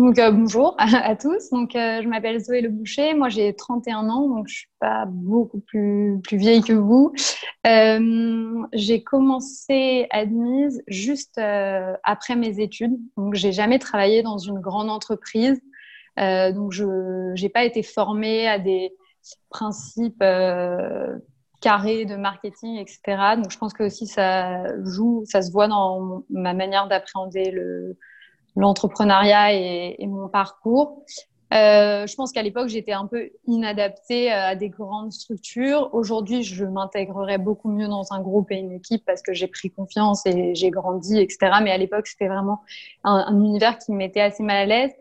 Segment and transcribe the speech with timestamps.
[0.00, 1.50] Donc euh, bonjour à, tous.
[1.50, 3.12] Donc euh, je m'appelle Zoé Le Boucher.
[3.12, 7.12] Moi j'ai 31 ans, donc je suis pas beaucoup plus plus vieille que vous.
[7.66, 12.96] Euh, j'ai commencé admise juste après mes études.
[13.18, 15.60] Donc j'ai jamais travaillé dans une grande entreprise.
[16.16, 18.94] donc je j'ai pas été formée à des
[19.50, 20.24] principes
[21.60, 23.34] carrés de marketing, etc.
[23.36, 27.98] Donc je pense que aussi ça joue, ça se voit dans ma manière d'appréhender le
[28.56, 31.04] l'entrepreneuriat et, mon parcours.
[31.52, 35.90] Euh, je pense qu'à l'époque, j'étais un peu inadaptée euh, à des grandes structures.
[35.92, 39.68] Aujourd'hui, je m'intégrerais beaucoup mieux dans un groupe et une équipe parce que j'ai pris
[39.70, 41.58] confiance et j'ai grandi, etc.
[41.62, 42.60] Mais à l'époque, c'était vraiment
[43.02, 44.92] un, univers qui me mettait assez mal à l'aise.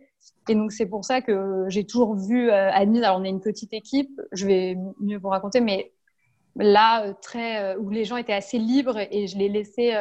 [0.47, 3.03] Et donc, c'est pour ça que j'ai toujours vu euh, Admise.
[3.03, 5.91] Alors, on est une petite équipe, je vais mieux vous raconter, mais
[6.55, 9.93] là, euh, très, où les gens étaient assez libres et je les laissais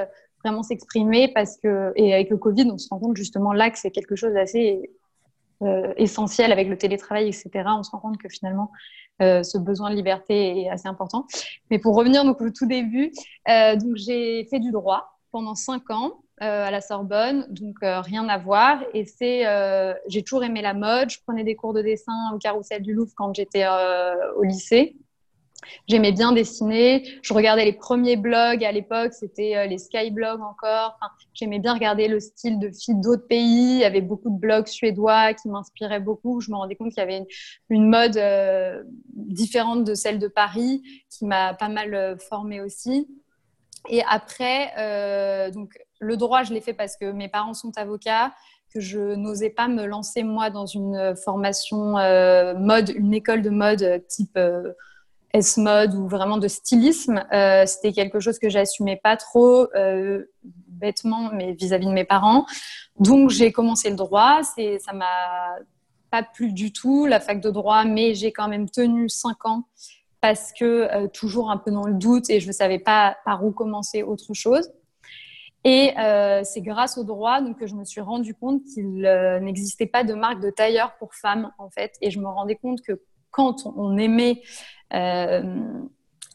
[0.44, 3.78] vraiment s'exprimer parce que, et avec le Covid, on se rend compte justement là que
[3.78, 4.90] c'est quelque chose d'assez
[5.62, 7.50] euh, essentiel avec le télétravail, etc.
[7.66, 8.70] On se rend compte que finalement,
[9.22, 11.26] euh, ce besoin de liberté est assez important.
[11.68, 13.10] Mais pour revenir donc au tout début,
[13.48, 18.38] euh, donc j'ai fait du droit pendant cinq ans à la Sorbonne, donc rien à
[18.38, 18.78] voir.
[18.94, 19.42] Et c'est,
[20.06, 21.10] j'ai toujours aimé la mode.
[21.10, 23.66] Je prenais des cours de dessin au Carrousel du Louvre quand j'étais
[24.36, 24.96] au lycée.
[25.86, 27.04] J'aimais bien dessiner.
[27.22, 30.98] Je regardais les premiers blogs à l'époque, c'était euh, les skyblogs encore.
[31.34, 33.76] J'aimais bien regarder le style de filles d'autres pays.
[33.76, 36.40] Il y avait beaucoup de blogs suédois qui m'inspiraient beaucoup.
[36.40, 37.26] Je me rendais compte qu'il y avait
[37.70, 43.08] une, mode euh, différente de celle de Paris qui m'a pas mal euh, formée aussi.
[43.90, 48.34] Et après, donc le droit, je l'ai fait parce que mes parents sont avocats
[48.74, 51.92] que je n'osais pas me lancer moi dans une formation
[52.58, 54.36] mode, une école de mode type
[55.34, 57.24] S-mode ou vraiment de stylisme.
[57.32, 60.24] Euh, c'était quelque chose que j'assumais pas trop euh,
[60.68, 62.46] bêtement, mais vis-à-vis de mes parents.
[62.98, 64.40] Donc j'ai commencé le droit.
[64.42, 65.56] C'est, ça m'a
[66.10, 69.64] pas plu du tout la fac de droit, mais j'ai quand même tenu cinq ans
[70.20, 73.44] parce que euh, toujours un peu dans le doute et je ne savais pas par
[73.44, 74.70] où commencer autre chose.
[75.64, 75.92] Et
[76.44, 79.02] c'est grâce au droit donc, que je me suis rendu compte qu'il
[79.42, 81.94] n'existait pas de marque de tailleur pour femmes, en fait.
[82.00, 84.42] Et je me rendais compte que quand on aimait
[84.94, 85.42] euh,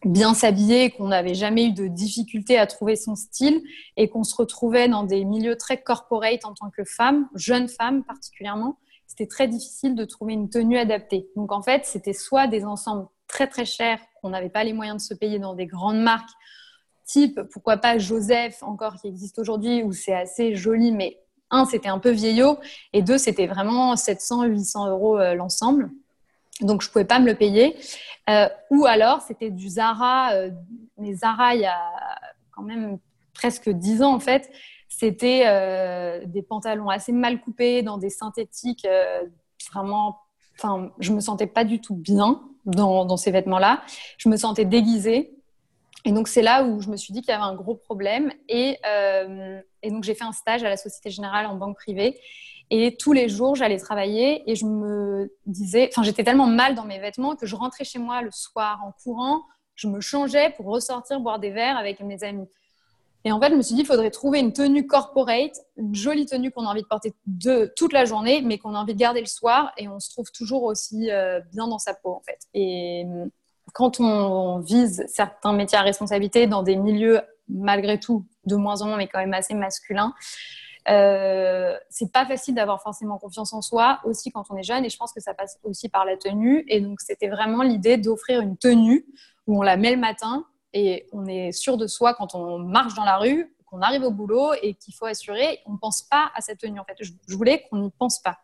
[0.05, 3.61] bien s'habiller, qu'on n'avait jamais eu de difficulté à trouver son style
[3.97, 8.03] et qu'on se retrouvait dans des milieux très corporate en tant que femme, jeune femme
[8.03, 8.77] particulièrement,
[9.07, 11.29] c'était très difficile de trouver une tenue adaptée.
[11.35, 15.01] Donc en fait, c'était soit des ensembles très très chers qu'on n'avait pas les moyens
[15.01, 16.29] de se payer dans des grandes marques,
[17.05, 21.19] type pourquoi pas Joseph encore qui existe aujourd'hui où c'est assez joli, mais
[21.51, 22.57] un c'était un peu vieillot
[22.93, 25.91] et deux c'était vraiment 700 800 euros euh, l'ensemble.
[26.61, 27.75] Donc, je ne pouvais pas me le payer.
[28.29, 30.33] Euh, ou alors, c'était du Zara.
[30.33, 30.51] Euh,
[30.97, 31.91] mais Zara, il y a
[32.51, 32.99] quand même
[33.33, 34.49] presque 10 ans, en fait,
[34.87, 38.87] c'était euh, des pantalons assez mal coupés dans des synthétiques.
[39.71, 40.19] vraiment,
[40.57, 43.81] enfin, je me sentais pas du tout bien dans, ces vêtements-là.
[44.17, 45.33] Je me sentais déguisée.
[46.05, 48.31] Et donc, c'est là où je me suis dit qu'il y avait un gros problème.
[48.47, 48.77] Et
[49.83, 52.19] donc, j'ai fait un stage à la Société Générale en banque privée.
[52.69, 56.85] Et tous les jours, j'allais travailler et je me disais, enfin, j'étais tellement mal dans
[56.85, 59.43] mes vêtements que je rentrais chez moi le soir en courant,
[59.75, 62.47] je me changeais pour ressortir boire des verres avec mes amis.
[63.25, 66.25] Et en fait, je me suis dit, il faudrait trouver une tenue corporate, une jolie
[66.25, 67.13] tenue qu'on a envie de porter
[67.75, 70.29] toute la journée, mais qu'on a envie de garder le soir et on se trouve
[70.31, 72.39] toujours aussi euh, bien dans sa peau, en fait.
[72.53, 73.05] Et
[73.73, 78.87] quand on vise certains métiers à responsabilité dans des milieux, malgré tout, de moins en
[78.87, 80.13] moins, mais quand même assez masculins,
[80.89, 84.89] euh, c'est pas facile d'avoir forcément confiance en soi aussi quand on est jeune et
[84.89, 86.65] je pense que ça passe aussi par la tenue.
[86.67, 89.05] Et donc c'était vraiment l'idée d'offrir une tenue
[89.47, 92.95] où on la met le matin et on est sûr de soi quand on marche
[92.95, 95.59] dans la rue qu'on arrive au boulot et qu'il faut assurer.
[95.65, 96.97] On pense pas à cette tenue en fait.
[96.99, 98.37] Je, voulais qu'on n'y pense pas.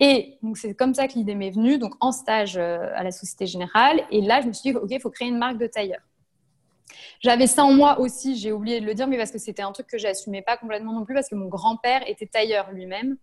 [0.00, 3.12] Et donc c'est comme ça que l'idée m'est venue donc en stage euh, à la
[3.12, 4.02] Société Générale.
[4.10, 6.00] Et là je me suis dit ok il faut créer une marque de tailleur
[7.20, 9.72] j'avais ça en moi aussi, j'ai oublié de le dire, mais parce que c'était un
[9.72, 13.16] truc que j'assumais pas complètement non plus, parce que mon grand-père était tailleur lui-même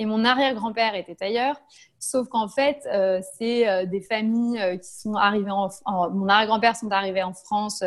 [0.00, 1.60] et mon arrière-grand-père était tailleur.
[1.98, 5.68] Sauf qu'en fait, euh, c'est euh, des familles euh, qui sont arrivées en,
[6.10, 7.84] mon arrière-grand-père sont arrivés en France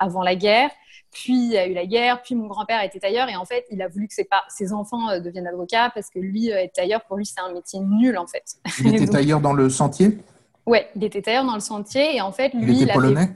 [0.00, 0.70] avant la guerre.
[1.12, 2.20] Puis il y a eu la guerre.
[2.22, 5.20] Puis mon grand-père était tailleur et en fait, il a voulu que ses, ses enfants
[5.20, 8.56] deviennent avocats parce que lui être tailleur pour lui c'est un métier nul en fait.
[8.80, 10.18] Il était tailleur dans le sentier?
[10.66, 13.28] Ouais, il était tailleur dans le sentier et en fait lui il, était polonais?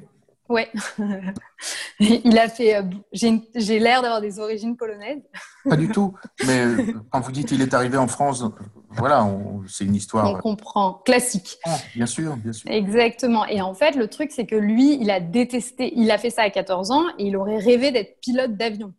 [0.51, 0.69] Ouais.
[2.01, 2.77] il a fait.
[2.77, 2.83] Euh,
[3.13, 5.23] j'ai l'air d'avoir des origines polonaises.
[5.65, 6.13] Pas du tout.
[6.45, 8.45] Mais euh, quand vous dites qu'il est arrivé en France,
[8.91, 9.25] voilà,
[9.69, 10.29] c'est une histoire.
[10.29, 10.95] On comprend.
[11.05, 11.59] Classique.
[11.65, 12.69] Ah, bien sûr, bien sûr.
[12.69, 13.47] Exactement.
[13.47, 15.93] Et en fait, le truc, c'est que lui, il a détesté.
[15.97, 18.93] Il a fait ça à 14 ans et il aurait rêvé d'être pilote d'avion.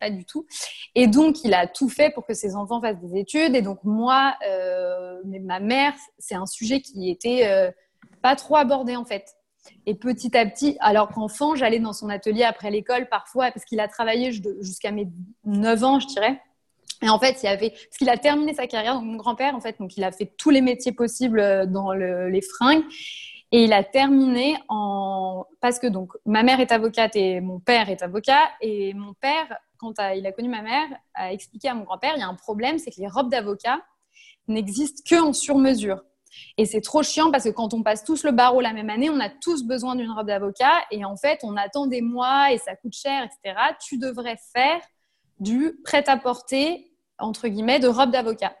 [0.00, 0.46] pas du tout.
[0.96, 3.54] Et donc, il a tout fait pour que ses enfants fassent des études.
[3.54, 7.70] Et donc, moi, euh, mais ma mère, c'est un sujet qui était euh,
[8.20, 9.36] pas trop abordé en fait.
[9.86, 13.80] Et petit à petit, alors qu'enfant, j'allais dans son atelier après l'école parfois, parce qu'il
[13.80, 15.08] a travaillé jusqu'à mes
[15.44, 16.40] 9 ans, je dirais.
[17.02, 19.60] Et en fait, il avait, parce qu'il a terminé sa carrière, donc mon grand-père, en
[19.60, 22.84] fait, donc il a fait tous les métiers possibles euh, dans les fringues.
[23.52, 27.88] Et il a terminé en parce que donc ma mère est avocate et mon père
[27.88, 31.84] est avocat et mon père quand il a connu ma mère a expliqué à mon
[31.84, 33.80] grand-père il y a un problème c'est que les robes d'avocat
[34.48, 36.02] n'existent que en sur mesure.
[36.58, 39.10] Et c'est trop chiant parce que quand on passe tous le barreau la même année,
[39.10, 42.58] on a tous besoin d'une robe d'avocat et en fait, on attend des mois et
[42.58, 43.58] ça coûte cher, etc.
[43.86, 44.80] Tu devrais faire
[45.38, 48.54] du prêt-à-porter, entre guillemets, de robe d'avocat.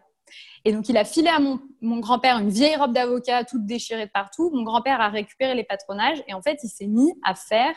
[0.64, 1.60] Et donc, il a filé à mon,
[2.00, 4.50] grand-père une vieille robe d'avocat toute déchirée de partout.
[4.52, 7.74] Mon grand-père a récupéré les patronages et en fait, il s'est mis à faire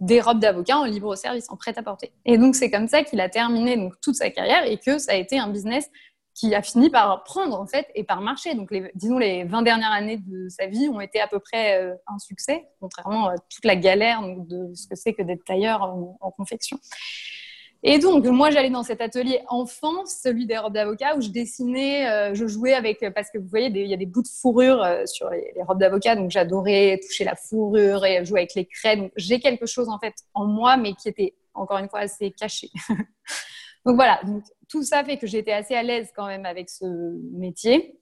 [0.00, 2.12] des robes d'avocat en libre service, en prêt-à-porter.
[2.24, 5.16] Et donc, c'est comme ça qu'il a terminé toute sa carrière et que ça a
[5.16, 5.90] été un business
[6.34, 8.54] qui a fini par prendre en fait et par marcher.
[8.54, 11.82] Donc, les, disons, les 20 dernières années de sa vie ont été à peu près
[11.82, 15.82] euh, un succès, contrairement à toute la galère de ce que c'est que d'être tailleur
[15.82, 16.78] en confection.
[17.82, 22.08] Et donc, moi, j'allais dans cet atelier enfant, celui des robes d'avocat, où je dessinais,
[22.10, 24.82] euh, je jouais avec, parce que vous voyez, il y a des bouts de fourrure
[24.82, 28.96] euh, sur les, robes d'avocat, donc j'adorais toucher la fourrure et jouer avec les craies.
[28.96, 32.30] Donc, j'ai quelque chose, en fait, en moi, mais qui était, encore une fois, assez
[32.32, 32.68] caché.
[33.86, 34.20] donc, voilà.
[34.68, 36.84] Tout ça fait que j'étais assez à l'aise quand même avec ce
[37.32, 37.96] métier.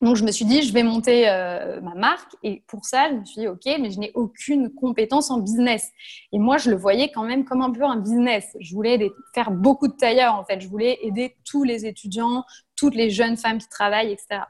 [0.00, 2.34] Donc, je me suis dit, je vais monter euh, ma marque.
[2.42, 5.90] Et pour ça, je me suis dit, OK, mais je n'ai aucune compétence en business.
[6.32, 8.56] Et moi, je le voyais quand même comme un peu un business.
[8.60, 10.60] Je voulais faire beaucoup de tailleurs, en fait.
[10.60, 12.44] Je voulais aider tous les étudiants,
[12.76, 14.42] toutes les jeunes femmes qui travaillent, etc.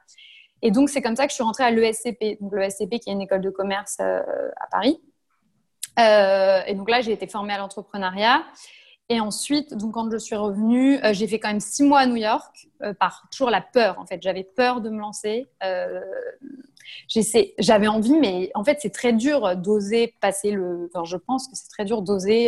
[0.62, 2.40] Et donc, c'est comme ça que je suis rentrée à l'ESCP.
[2.40, 4.20] Donc, l'ESCP, qui est une école de commerce euh,
[4.60, 5.00] à Paris.
[5.98, 8.44] Euh, et donc là, j'ai été formée à l'entrepreneuriat.
[9.12, 12.06] Et ensuite, donc quand je suis revenue, euh, j'ai fait quand même six mois à
[12.06, 13.98] New York euh, par toujours la peur.
[13.98, 15.48] En fait, j'avais peur de me lancer.
[15.64, 16.00] Euh,
[17.58, 20.88] j'avais envie, mais en fait, c'est très dur d'oser passer le.
[20.94, 22.46] Enfin, je pense que c'est très dur d'oser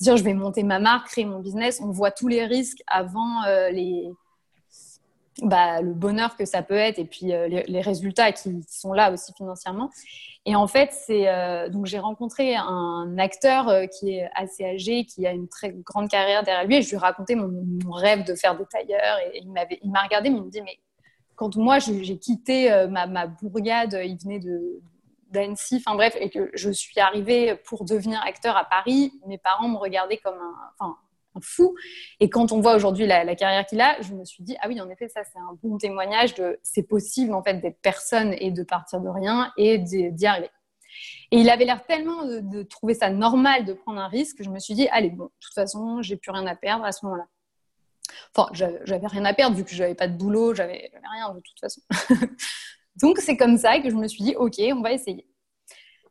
[0.00, 1.80] dire je vais monter ma marque, créer mon business.
[1.80, 4.10] On voit tous les risques avant les.
[5.44, 9.12] Bah, le bonheur que ça peut être et puis les, les, résultats qui sont là
[9.12, 9.90] aussi financièrement.
[10.46, 15.04] Et en fait, c'est euh, donc j'ai rencontré un acteur euh, qui est assez âgé,
[15.06, 17.50] qui a une très grande carrière derrière lui, et je lui ai raconté mon,
[17.90, 19.18] rêve de faire des tailleurs.
[19.20, 20.78] Et, il m'avait, il m'a regardé, mais il me dit mais
[21.36, 24.80] quand moi j'ai quitté euh, ma, bourgade, il venait de
[25.30, 29.68] d'Annecy, enfin bref, et que je suis arrivée pour devenir acteur à Paris, mes parents
[29.68, 30.38] me regardaient comme
[30.78, 30.96] un,
[31.40, 31.74] fou.
[32.20, 34.80] Et quand on voit aujourd'hui la, carrière qu'il a, je me suis dit, ah oui,
[34.80, 38.50] en effet, ça, c'est un bon témoignage de c'est possible, en fait, d'être personne et
[38.50, 40.50] de partir de rien et d'y arriver.
[41.30, 44.50] Et il avait l'air tellement de, trouver ça normal de prendre un risque que je
[44.50, 47.04] me suis dit, allez, bon, de toute façon, j'ai plus rien à perdre à ce
[47.06, 47.26] moment-là.
[48.36, 51.58] Enfin, j'avais rien à perdre vu que j'avais pas de boulot, j'avais rien de toute
[51.58, 51.80] façon.
[53.00, 55.26] Donc, c'est comme ça que je me suis dit, OK, on va essayer.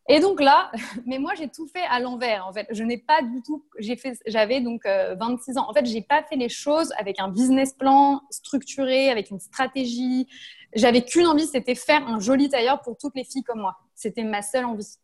[0.10, 0.72] Et donc là,
[1.06, 2.46] mais moi j'ai tout fait à l'envers.
[2.48, 3.64] En fait, je n'ai pas du tout.
[3.80, 4.18] J'ai fait.
[4.26, 4.88] J'avais donc 26
[5.58, 5.70] euh, ans.
[5.70, 10.28] En fait, j'ai pas fait les choses avec un business plan structuré, avec une stratégie.
[10.76, 13.78] J'avais qu'une envie, c'était faire un joli tailleur pour toutes les filles comme moi.
[13.96, 14.98] C'était ma seule envie.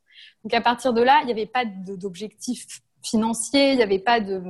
[0.44, 2.66] Donc à partir de là, il n'y avait pas d'objectif
[3.02, 3.72] financier.
[3.72, 4.42] Il n'y avait pas de.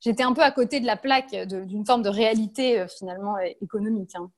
[0.00, 4.14] J'étais un peu à côté de la plaque d'une forme de réalité euh, finalement économique.
[4.16, 4.30] Hein.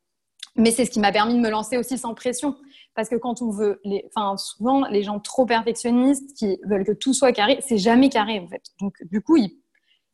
[0.56, 2.56] Mais c'est ce qui m'a permis de me lancer aussi sans pression.
[2.94, 7.13] Parce que quand on veut, enfin, souvent, les gens trop perfectionnistes qui veulent que tout
[7.13, 8.63] soit carré, c'est jamais carré en fait.
[8.81, 9.60] Donc, du coup, ils,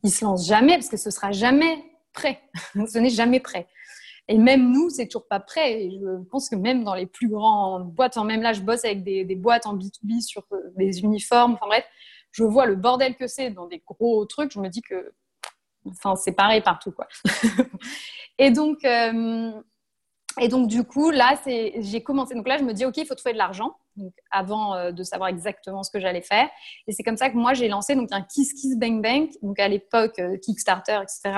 [0.03, 1.83] ils se lancent jamais parce que ce sera jamais
[2.13, 2.41] prêt.
[2.75, 3.67] ce n'est jamais prêt.
[4.27, 5.83] Et même nous, c'est toujours pas prêt.
[5.83, 8.85] Et je pense que même dans les plus grandes boîtes, enfin, même là, je bosse
[8.85, 11.53] avec des, des boîtes en B2B sur euh, des uniformes.
[11.53, 11.85] Enfin bref,
[12.31, 14.51] je vois le bordel que c'est dans des gros trucs.
[14.51, 15.13] Je me dis que,
[15.87, 17.07] enfin, c'est pareil partout, quoi.
[18.37, 19.51] et donc, euh,
[20.39, 22.33] et donc, du coup, là, j'ai commencé.
[22.33, 23.75] Donc là, je me dis, OK, il faut trouver de l'argent
[24.31, 26.49] avant euh, de savoir exactement ce que j'allais faire.
[26.87, 29.59] Et c'est comme ça que moi, j'ai lancé donc, un Kiss Kiss Bang Bang, donc
[29.59, 31.37] à l'époque, euh, Kickstarter, etc.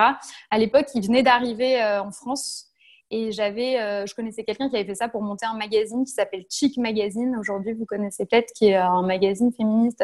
[0.49, 2.67] À l'époque, il venait d'arriver euh, en France.
[3.11, 3.75] Et j'avais,
[4.07, 7.37] je connaissais quelqu'un qui avait fait ça pour monter un magazine qui s'appelle Chic Magazine.
[7.39, 10.03] Aujourd'hui, vous connaissez peut-être, qui est un magazine féministe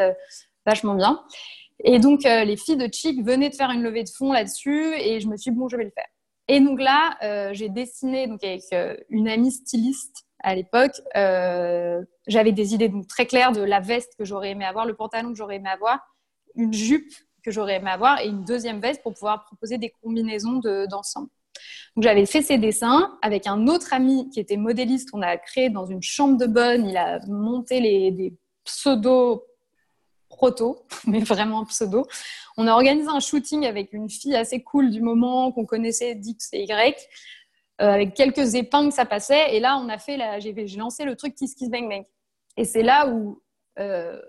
[0.64, 1.20] vachement bien.
[1.82, 4.94] Et donc, les filles de Chic venaient de faire une levée de fonds là-dessus.
[5.00, 6.06] Et je me suis dit, bon, je vais le faire.
[6.48, 11.00] Et donc là, euh, j'ai dessiné donc avec euh, une amie styliste à l'époque.
[11.16, 14.94] Euh, j'avais des idées donc, très claires de la veste que j'aurais aimé avoir, le
[14.94, 16.00] pantalon que j'aurais aimé avoir,
[16.56, 17.12] une jupe
[17.44, 21.28] que j'aurais aimé avoir et une deuxième veste pour pouvoir proposer des combinaisons d'ensemble.
[21.96, 25.10] donc j'avais fait ces dessins avec un autre ami qui était modéliste.
[25.12, 26.88] On a créé dans une chambre de bonne.
[26.88, 28.34] Il a monté les, des
[28.64, 29.44] pseudo
[30.42, 32.04] proto, mais vraiment pseudo.
[32.56, 36.48] On a organisé un shooting avec une fille assez cool du moment qu'on connaissait d'X
[36.52, 37.08] et Y,
[37.80, 39.54] euh, avec quelques épingles, ça passait.
[39.54, 42.04] Et là, on a fait, j'ai lancé le truc Kiss Kiss Bang Bang.
[42.56, 43.40] Et c'est là où
[43.78, 44.20] euh,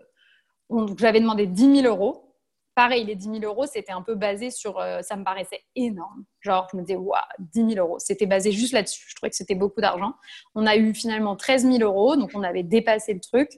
[0.98, 2.36] j'avais demandé 10 000 euros.
[2.76, 4.80] Pareil, les 10 000 euros, c'était un peu basé sur.
[4.80, 6.26] Euh, ça me paraissait énorme.
[6.42, 7.98] Genre, je me disais, waouh, 10 000 euros.
[8.00, 9.06] C'était basé juste là-dessus.
[9.10, 10.14] Je trouvais que c'était beaucoup d'argent.
[10.54, 13.50] On a eu finalement 13 000 euros, donc on avait dépassé le truc.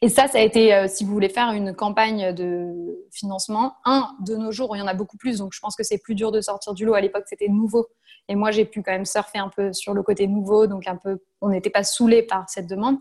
[0.00, 4.08] Et ça, ça a été, euh, si vous voulez faire une campagne de financement, un,
[4.24, 6.14] de nos jours, il y en a beaucoup plus, donc je pense que c'est plus
[6.14, 6.94] dur de sortir du lot.
[6.94, 7.86] À l'époque, c'était nouveau.
[8.28, 10.96] Et moi, j'ai pu quand même surfer un peu sur le côté nouveau, donc un
[10.96, 12.98] peu, on n'était pas saoulé par cette demande.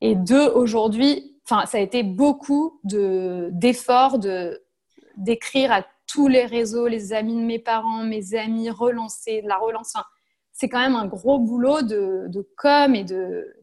[0.00, 4.62] Et deux, aujourd'hui, ça a été beaucoup d'efforts de,
[5.16, 9.56] d'écrire à tous les réseaux, les amis de mes parents, mes amis, relancer, de la
[9.56, 9.94] relance.
[10.52, 13.54] c'est quand même un gros boulot de, com et de.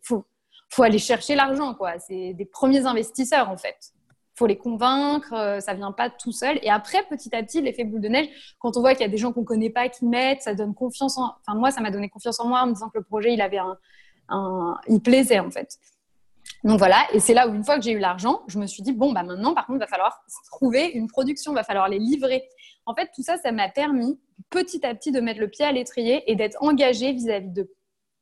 [0.74, 2.00] Faut aller chercher l'argent, quoi.
[2.00, 3.94] C'est des premiers investisseurs, en fait.
[4.36, 6.60] faut les convaincre, euh, ça vient pas tout seul.
[6.64, 9.12] Et après, petit à petit, l'effet boule de neige, quand on voit qu'il y a
[9.12, 11.36] des gens qu'on connaît pas qui mettent, ça donne confiance en.
[11.46, 13.42] Enfin, moi, ça m'a donné confiance en moi en me disant que le projet, il
[13.42, 13.78] avait un,
[14.30, 14.78] un...
[14.88, 15.78] il plaisait, en fait.
[16.64, 18.84] Donc voilà, et c'est là où une fois que j'ai eu l'argent, je me suis
[18.84, 22.00] dit bon bah maintenant par contre va falloir trouver une production, il va falloir les
[22.00, 22.44] livrer.
[22.86, 25.72] En fait tout ça, ça m'a permis petit à petit de mettre le pied à
[25.72, 27.70] l'étrier et d'être engagée vis-à-vis de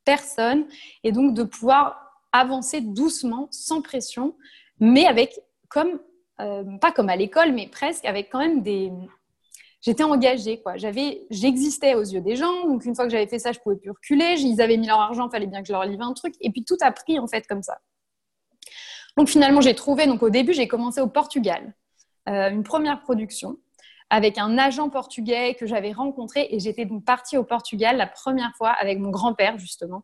[0.05, 0.65] personnes
[1.03, 4.36] et donc de pouvoir avancer doucement, sans pression,
[4.80, 6.00] mais avec comme
[6.40, 8.92] euh, pas comme à l'école, mais presque avec quand même des
[9.82, 10.78] j'étais engagée quoi.
[10.78, 12.68] J'avais, j'existais aux yeux des gens.
[12.68, 14.36] Donc une fois que j'avais fait ça, je pouvais plus reculer.
[14.38, 16.36] Ils avaient mis leur argent, il fallait bien que je leur livre un truc.
[16.40, 17.80] Et puis tout a pris en fait comme ça.
[19.18, 21.74] Donc finalement, j'ai trouvé, donc au début, j'ai commencé au Portugal,
[22.30, 23.58] euh, une première production
[24.10, 28.52] avec un agent portugais que j'avais rencontré et j'étais donc partie au Portugal la première
[28.58, 30.04] fois avec mon grand-père justement.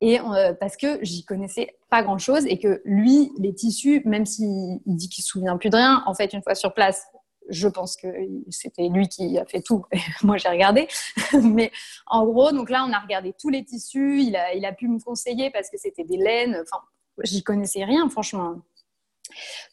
[0.00, 4.26] Et euh, parce que j'y connaissais pas grand chose et que lui, les tissus, même
[4.26, 7.06] s'il dit qu'il se souvient plus de rien, en fait, une fois sur place,
[7.48, 8.08] je pense que
[8.50, 9.84] c'était lui qui a fait tout.
[10.22, 10.88] Moi, j'ai regardé.
[11.42, 11.70] Mais
[12.06, 14.22] en gros, donc là, on a regardé tous les tissus.
[14.22, 16.58] Il a, il a pu me conseiller parce que c'était des laines.
[16.62, 16.82] Enfin,
[17.22, 18.56] j'y connaissais rien, franchement.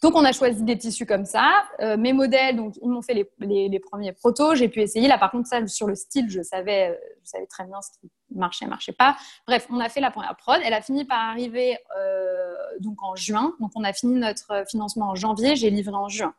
[0.01, 1.63] Donc, on a choisi des tissus comme ça.
[1.81, 4.55] Euh, mes modèles, donc, ils m'ont fait les, premiers protos.
[4.55, 5.07] J'ai pu essayer.
[5.07, 8.09] Là, par contre, ça, sur le style, je savais, je savais très bien ce qui
[8.35, 9.15] marchait, marchait pas.
[9.47, 10.59] Bref, on a fait la première prod.
[10.63, 13.53] Elle a fini par arriver euh, donc en juin.
[13.59, 15.55] Donc, on a fini notre financement en janvier.
[15.55, 16.33] J'ai livré en juin.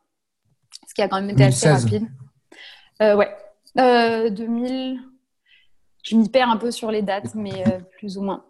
[0.89, 2.09] Ce qui a quand même été assez rapide.
[3.01, 3.35] Euh, ouais.
[3.77, 5.01] 2000.
[6.05, 7.65] Je m'y perds un peu sur les dates, mais
[7.99, 8.45] plus ou moins.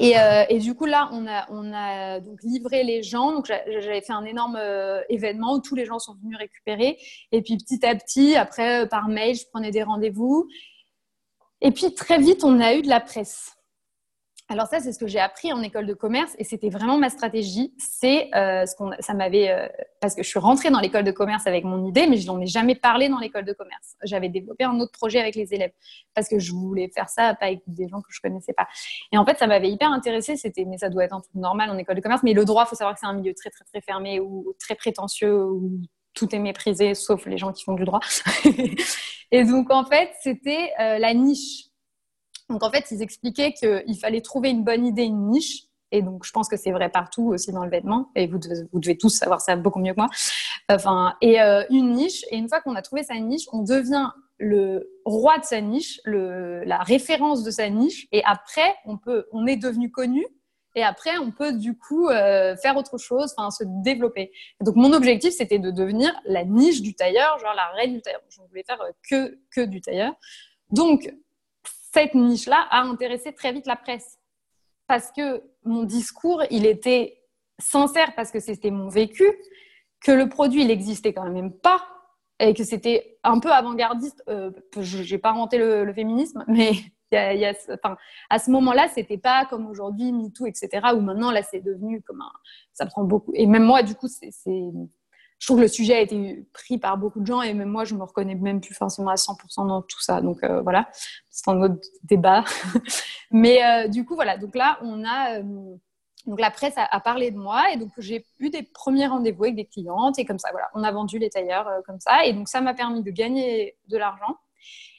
[0.00, 3.32] Euh, et, du coup, là, on a, on a donc livré les gens.
[3.32, 6.98] Donc, j'avais fait un énorme euh, événement où tous les gens sont venus récupérer.
[7.32, 10.48] Et puis, petit à petit, après, euh, par mail, je prenais des rendez-vous.
[11.62, 13.56] Et puis, très vite, on a eu de la presse.
[14.48, 17.08] Alors ça, c'est ce que j'ai appris en école de commerce et c'était vraiment ma
[17.08, 17.72] stratégie.
[17.78, 19.66] C'est euh, ce qu'on, ça m'avait euh,
[19.98, 22.38] parce que je suis rentrée dans l'école de commerce avec mon idée, mais je n'en
[22.38, 23.94] ai jamais parlé dans l'école de commerce.
[24.04, 25.72] J'avais développé un autre projet avec les élèves
[26.12, 28.68] parce que je voulais faire ça pas avec des gens que je connaissais pas.
[29.10, 30.36] Et en fait, ça m'avait hyper intéressée.
[30.36, 32.22] C'était, mais ça doit être un truc normal en école de commerce.
[32.22, 34.74] Mais le droit, faut savoir que c'est un milieu très très très fermé ou très
[34.74, 35.80] prétentieux où
[36.14, 38.00] tout est méprisé, sauf les gens qui font du droit.
[39.30, 41.72] et donc en fait, c'était euh, la niche
[42.52, 45.64] donc en fait, ils expliquaient qu'il fallait trouver une bonne idée, une niche.
[45.90, 48.10] Et donc, je pense que c'est vrai partout aussi dans le vêtement.
[48.14, 50.08] Et vous devez, vous devez tous savoir ça beaucoup mieux que moi.
[50.70, 52.24] Enfin, et euh, une niche.
[52.30, 56.00] Et une fois qu'on a trouvé sa niche, on devient le roi de sa niche,
[56.04, 58.06] la référence de sa niche.
[58.12, 60.24] Et après, on peut, on est devenu connu.
[60.74, 64.32] Et après, on peut du coup euh, faire autre chose, se développer.
[64.60, 68.22] donc mon objectif, c'était de devenir la niche du tailleur, genre la reine du tailleur.
[68.30, 70.14] Je voulais faire que que du tailleur.
[70.70, 71.12] Donc
[71.92, 74.18] cette niche-là a intéressé très vite la presse.
[74.86, 77.22] Parce que mon discours, il était
[77.58, 79.24] sincère parce que c'était mon vécu,
[80.00, 81.86] que le produit, il n'existait quand même pas,
[82.40, 84.22] et que c'était un peu avant-gardiste.
[84.28, 86.72] Euh, je n'ai pas inventé le, féminisme, mais
[87.16, 92.20] à ce moment-là, c'était pas comme aujourd'hui, MeToo, etc., où maintenant, là, c'est devenu comme
[92.20, 92.32] un...
[92.72, 93.32] Ça prend beaucoup.
[93.34, 94.08] Et même moi, du coup,
[95.42, 97.84] je trouve que le sujet a été pris par beaucoup de gens et même moi,
[97.84, 100.20] je me reconnais même plus forcément à 100% dans tout ça.
[100.20, 100.88] Donc euh, voilà,
[101.30, 102.44] c'est un autre débat.
[103.32, 104.38] Mais euh, du coup, voilà.
[104.38, 105.40] Donc là, on a.
[105.40, 105.74] Euh,
[106.26, 109.56] donc la presse a, parlé de moi et donc j'ai eu des premiers rendez-vous avec
[109.56, 112.48] des clientes et comme ça, voilà, on a vendu les tailleurs comme ça et donc
[112.48, 114.36] ça m'a permis de gagner de l'argent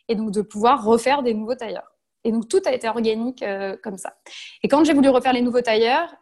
[0.10, 1.93] et donc de pouvoir refaire des nouveaux tailleurs.
[2.24, 3.44] Et donc tout a été organique
[3.84, 4.18] comme ça.
[4.64, 6.16] Et quand j'ai voulu refaire les nouveaux tailleurs,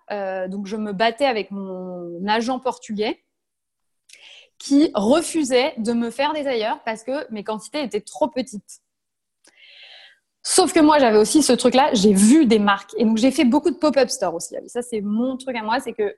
[0.49, 3.23] donc je me battais avec mon agent portugais
[4.57, 8.81] qui refusait de me faire des tailleurs parce que mes quantités étaient trop petites.
[10.43, 12.95] Sauf que moi, j'avais aussi ce truc-là, j'ai vu des marques.
[12.97, 14.55] Et donc, j'ai fait beaucoup de pop-up stores aussi.
[14.67, 16.15] Ça, c'est mon truc à moi, c'est que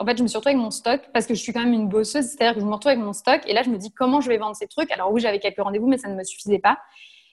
[0.00, 1.72] en fait, je me suis retrouvée avec mon stock parce que je suis quand même
[1.72, 3.92] une bosseuse, c'est-à-dire que je me retrouve avec mon stock et là, je me dis
[3.92, 4.90] comment je vais vendre ces trucs?
[4.90, 6.78] Alors oui, j'avais quelques rendez-vous, mais ça ne me suffisait pas.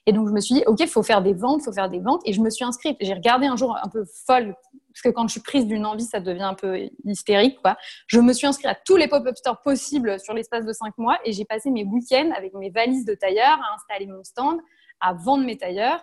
[0.08, 1.90] Et donc, je me suis dit, OK, il faut faire des ventes, il faut faire
[1.90, 2.22] des ventes.
[2.24, 2.96] Et je me suis inscrite.
[2.98, 4.54] J'ai regardé un jour un peu folle,
[4.88, 7.60] parce que quand je suis prise d'une envie, ça devient un peu hystérique.
[7.60, 7.76] Quoi.
[8.06, 11.18] Je me suis inscrite à tous les pop-up stores possibles sur l'espace de cinq mois
[11.26, 14.58] et j'ai passé mes week-ends avec mes valises de tailleurs à installer mon stand,
[14.98, 16.02] à vendre mes tailleurs.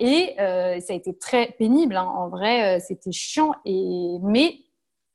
[0.00, 1.96] Et euh, ça a été très pénible.
[1.96, 2.04] Hein.
[2.04, 3.54] En vrai, euh, c'était chiant.
[3.64, 4.18] Et...
[4.22, 4.58] Mais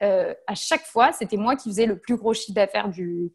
[0.01, 3.31] euh, à chaque fois, c'était moi qui faisais le plus gros chiffre d'affaires du,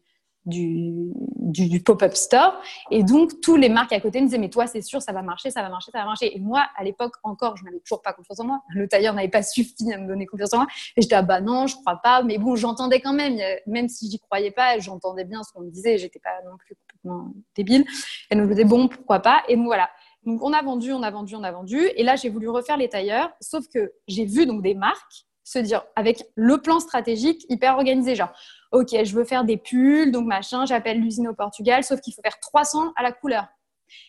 [0.47, 2.59] du, pop-up store.
[2.91, 5.21] Et donc, tous les marques à côté me disaient, mais toi, c'est sûr, ça va
[5.21, 6.35] marcher, ça va marcher, ça va marcher.
[6.35, 8.61] Et moi, à l'époque, encore, je n'avais toujours pas confiance en moi.
[8.69, 10.67] Le tailleur n'avait pas suffi à me donner confiance en moi.
[10.95, 12.23] Et j'étais, ah bah non, je crois pas.
[12.23, 13.37] Mais bon, j'entendais quand même,
[13.67, 15.97] même si j'y croyais pas, j'entendais bien ce qu'on me disait.
[15.97, 17.85] J'étais pas non plus complètement débile.
[18.31, 19.43] Et donc, je me disais, bon, pourquoi pas.
[19.47, 19.89] Et donc, voilà.
[20.25, 21.79] Donc, on a vendu, on a vendu, on a vendu.
[21.95, 23.31] Et là, j'ai voulu refaire les tailleurs.
[23.39, 28.15] Sauf que j'ai vu donc des marques se dire avec le plan stratégique hyper organisé,
[28.15, 28.33] genre
[28.71, 32.21] ok, je veux faire des pulls, donc machin, j'appelle l'usine au Portugal, sauf qu'il faut
[32.21, 33.47] faire 300 à la couleur.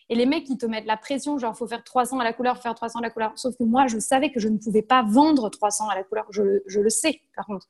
[0.08, 2.58] Et les mecs, qui te mettent la pression, genre, faut faire 300 à la couleur,
[2.58, 3.32] faire 300 à la couleur.
[3.36, 6.26] Sauf que moi, je savais que je ne pouvais pas vendre 300 à la couleur.
[6.30, 7.66] Je, le sais, par contre.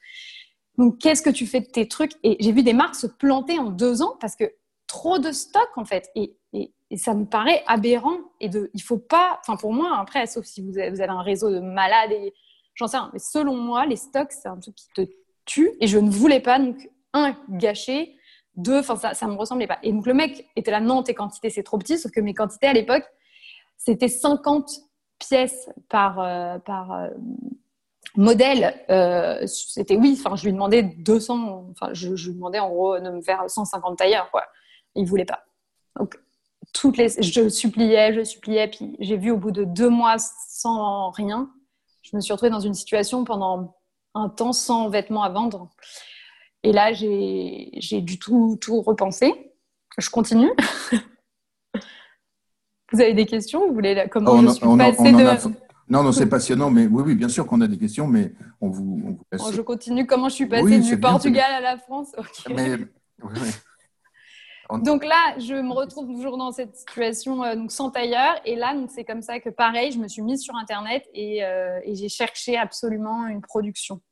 [0.77, 2.13] Donc, qu'est-ce que tu fais de tes trucs?
[2.23, 4.45] Et j'ai vu des marques se planter en deux ans parce que
[4.87, 6.11] trop de stock, en fait.
[6.15, 6.35] Et,
[6.97, 8.17] ça me paraît aberrant.
[8.41, 11.11] Et de, il faut pas, enfin, pour moi, après, sauf si vous avez, vous avez
[11.11, 12.33] un réseau de malades et
[12.75, 13.11] j'en sais rien.
[13.13, 15.03] Mais selon moi, les stocks, c'est un truc qui te
[15.57, 18.17] et je ne voulais pas, donc, un, gâcher,
[18.57, 19.79] deux, enfin, ça, ça me ressemblait pas.
[19.83, 22.35] Et donc, le mec était là, non, tes quantités, c'est trop petit, sauf que mes
[22.35, 23.05] quantités à l'époque,
[23.77, 24.71] c'était 50
[25.19, 27.09] pièces par, euh, par euh,
[28.17, 28.75] modèle.
[28.91, 33.11] Euh, c'était oui, enfin, je lui demandais 200, enfin, je, lui demandais en gros de
[33.11, 34.45] me faire 150 tailleurs, quoi.
[34.95, 35.45] Il voulait pas.
[35.99, 36.19] Donc,
[36.75, 41.11] toutes les, je suppliais, je suppliais, puis j'ai vu au bout de deux mois sans
[41.11, 41.51] rien,
[42.03, 43.78] je me suis retrouvée dans une situation pendant
[44.19, 45.71] un temps sans vêtements à vendre.
[46.63, 49.53] Et là, j'ai du tout, tout repensé.
[49.97, 50.51] Je continue.
[52.93, 53.67] Vous avez des questions?
[53.69, 55.51] Vous voulez comment oh, je suis passée de...
[55.91, 58.69] Non, non, c'est passionnant, mais oui, oui, bien sûr qu'on a des questions, mais on
[58.69, 60.07] vous, oh, je continue.
[60.07, 62.15] Comment je suis passée du Portugal à la France?
[64.71, 68.35] Donc là, je me retrouve toujours dans cette situation euh, donc sans tailleur.
[68.45, 71.81] Et là, c'est comme ça que, pareil, je me suis mise sur Internet et, euh,
[71.85, 74.03] et j'ai cherché absolument une production.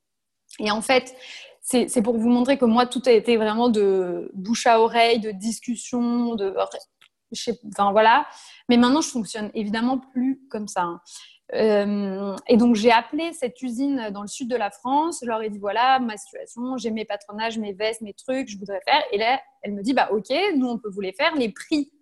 [0.58, 1.14] Et en fait,
[1.60, 5.30] c'est pour vous montrer que moi, tout a été vraiment de bouche à oreille, de
[5.32, 6.54] discussion, de.
[7.72, 8.26] Enfin voilà.
[8.68, 10.82] Mais maintenant, je fonctionne évidemment plus comme ça.
[10.82, 11.00] Hein.
[11.54, 15.20] Euh, et donc, j'ai appelé cette usine dans le sud de la France.
[15.22, 18.58] Je leur ai dit voilà ma situation, j'ai mes patronages, mes vestes, mes trucs, je
[18.58, 19.02] voudrais faire.
[19.12, 21.34] Et là, elle me dit bah ok, nous on peut vous les faire.
[21.34, 21.92] Les prix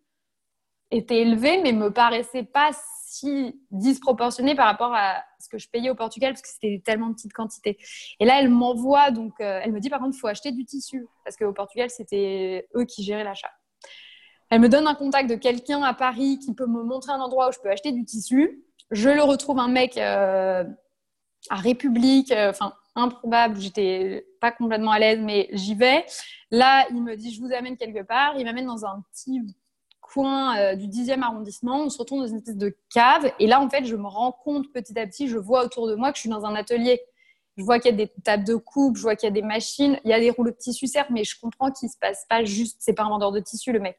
[0.91, 2.71] étaient élevés, mais me paraissaient pas
[3.07, 5.23] si disproportionnés par rapport à
[5.55, 7.79] que je payais au Portugal parce que c'était tellement de petites quantités.
[8.21, 10.65] Et là, elle m'envoie, donc euh, elle me dit par contre, il faut acheter du
[10.65, 13.51] tissu parce qu'au Portugal, c'était eux qui géraient l'achat.
[14.51, 17.49] Elle me donne un contact de quelqu'un à Paris qui peut me montrer un endroit
[17.49, 18.65] où je peux acheter du tissu.
[18.91, 20.65] Je le retrouve un mec euh,
[21.51, 26.05] à République, euh, enfin improbable, j'étais pas complètement à l'aise, mais j'y vais.
[26.51, 28.35] Là, il me dit, je vous amène quelque part.
[28.39, 29.41] Il m'amène dans un petit
[30.13, 31.85] coin euh, du 10e arrondissement.
[31.85, 33.33] On se retrouve dans une espèce de cave.
[33.39, 35.95] Et là, en fait, je me rends compte petit à petit, je vois autour de
[35.95, 37.01] moi que je suis dans un atelier.
[37.57, 39.43] Je vois qu'il y a des tables de coupe, je vois qu'il y a des
[39.43, 41.99] machines, il y a des rouleaux de tissu, certes, mais je comprends qu'il ne se
[41.99, 43.97] passe pas juste, c'est pas un vendeur de tissu, le mec.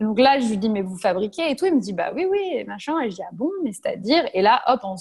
[0.00, 1.66] Donc là, je lui dis, mais vous fabriquez et tout.
[1.66, 2.98] Il me dit, bah oui, oui, machin.
[3.00, 4.24] Et je dis, ah bon, mais c'est-à-dire.
[4.32, 4.96] Et là, hop, en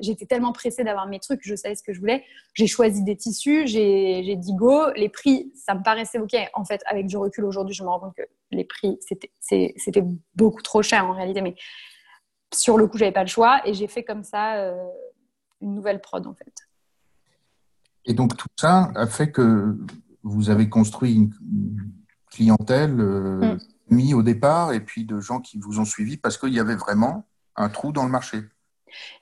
[0.00, 2.24] j'étais tellement pressée d'avoir mes trucs, je savais ce que je voulais.
[2.52, 4.90] J'ai choisi des tissus, j'ai dit go.
[4.96, 6.36] Les prix, ça me paraissait OK.
[6.52, 8.98] En fait, avec du recul aujourd'hui, je me rends compte que les prix,
[9.40, 10.04] c'était
[10.34, 11.40] beaucoup trop cher en réalité.
[11.40, 11.54] Mais
[12.52, 13.66] sur le coup, j'avais pas le choix.
[13.66, 14.76] Et j'ai fait comme ça euh,
[15.62, 16.52] une nouvelle prod, en fait.
[18.04, 19.74] Et donc, tout ça a fait que
[20.22, 21.32] vous avez construit une
[22.30, 23.00] clientèle.
[23.00, 23.58] Euh, mm
[23.90, 26.76] mis au départ et puis de gens qui vous ont suivi parce qu'il y avait
[26.76, 28.38] vraiment un trou dans le marché.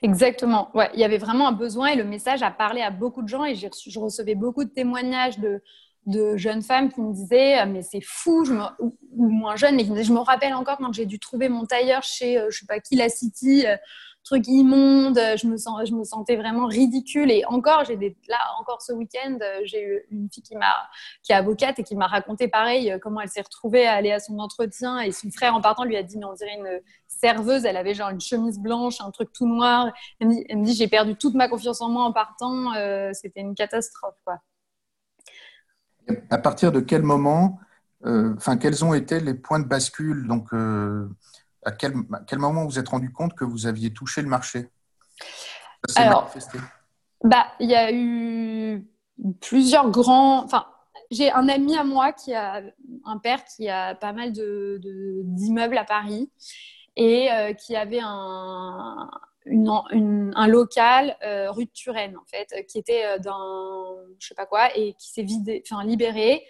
[0.01, 0.69] Exactement.
[0.75, 3.27] Ouais, il y avait vraiment un besoin et le message a parlé à beaucoup de
[3.27, 5.61] gens et je recevais beaucoup de témoignages de,
[6.05, 9.83] de jeunes femmes qui me disaient ah, mais c'est fou je ou, moins jeunes mais
[9.83, 12.47] qui me disaient je me rappelle encore quand j'ai dû trouver mon tailleur chez euh,
[12.49, 13.77] je sais pas qui la City euh,
[14.23, 17.29] truc immonde, je me, sens, je me sentais vraiment ridicule.
[17.31, 20.73] Et encore, j'ai là, encore ce week-end, j'ai eu une fille qui, m'a,
[21.21, 24.11] qui est avocate et qui m'a raconté pareil euh, comment elle s'est retrouvée à aller
[24.11, 26.81] à son entretien et son frère en partant lui a dit mais on dirait une
[27.07, 29.91] serveuse, elle avait genre une chemise blanche, un truc tout noir.
[30.19, 33.55] Elle me dit, j'ai perdu toute ma confiance en moi en partant, euh, c'était une
[33.55, 34.13] catastrophe.
[36.29, 37.59] À partir de quel moment,
[38.05, 40.27] euh, enfin, quels ont été les points de bascule?
[40.27, 40.49] Donc,
[41.65, 41.93] à quel,
[42.39, 44.69] moment vous vous êtes rendu compte que vous aviez touché le marché?
[45.95, 46.31] Alors,
[47.23, 48.87] bah, il y a eu
[49.41, 50.43] plusieurs grands.
[50.43, 50.65] Enfin,
[51.11, 52.61] j'ai un ami à moi qui a
[53.05, 54.79] un père qui a pas mal de,
[55.23, 56.31] d'immeubles à Paris
[56.95, 59.09] et euh, qui avait un,
[59.45, 64.75] un local euh, rue de Turenne en fait, qui était dans je sais pas quoi
[64.77, 66.43] et qui s'est vidé, enfin libéré.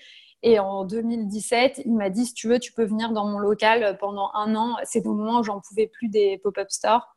[0.44, 3.98] Et en 2017, il m'a dit si tu veux, tu peux venir dans mon local
[4.00, 4.76] pendant un an.
[4.84, 7.08] C'est au moment où j'en pouvais plus des pop-up stores.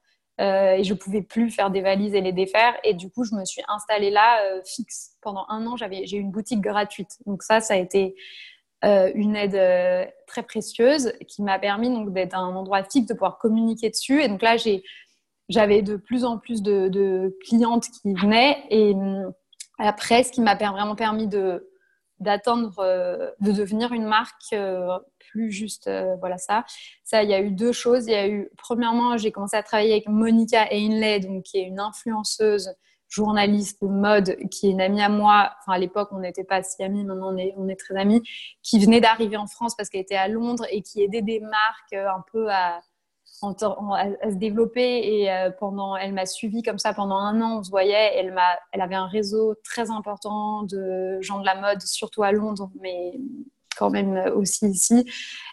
[0.41, 2.75] Euh, et je pouvais plus faire des valises et les défaire.
[2.85, 5.17] Et du coup, je me suis installée là euh, fixe.
[5.23, 7.19] Pendant un an, j'avais, j'ai une boutique gratuite.
[7.27, 8.15] Donc ça, ça a été
[8.85, 13.91] euh, une aide très précieuse qui m'a permis d'être un endroit fixe, de pouvoir communiquer
[13.91, 14.23] dessus.
[14.23, 14.57] Et donc là,
[15.49, 18.63] j'avais de plus en plus de, de clientes qui venaient.
[18.71, 18.95] Et
[19.79, 21.67] après, ce qui m'a vraiment permis de
[22.21, 24.55] d'attendre de devenir une marque
[25.37, 26.65] plus juste euh, voilà ça.
[27.05, 28.07] Ça, il y a eu deux choses.
[28.07, 31.65] Il y a eu, premièrement, j'ai commencé à travailler avec Monica Ainley, donc qui est
[31.65, 32.75] une influenceuse
[33.09, 35.53] journaliste de mode, qui est une amie à moi.
[35.61, 38.23] Enfin, à l'époque, on n'était pas si amis, maintenant on est, on est très amis,
[38.63, 41.93] qui venait d'arriver en France parce qu'elle était à Londres et qui aidait des marques
[41.93, 42.81] euh, un peu à,
[43.43, 47.63] à, se développer et euh, pendant elle m'a suivi comme ça pendant un an on
[47.63, 51.83] se voyait elle m'a elle avait un réseau très important de gens de la mode
[51.83, 53.13] surtout à Londres mais
[53.77, 55.05] quand même aussi ici.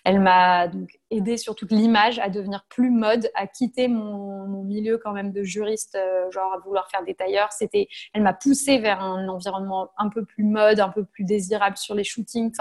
[0.04, 4.98] Elle m'a donc aidé sur toute l'image à devenir plus mode, à quitter mon, milieu
[4.98, 7.52] quand même de juriste, euh, genre à vouloir faire des tailleurs.
[7.52, 11.76] C'était, elle m'a poussé vers un environnement un peu plus mode, un peu plus désirable
[11.78, 12.56] sur les shootings.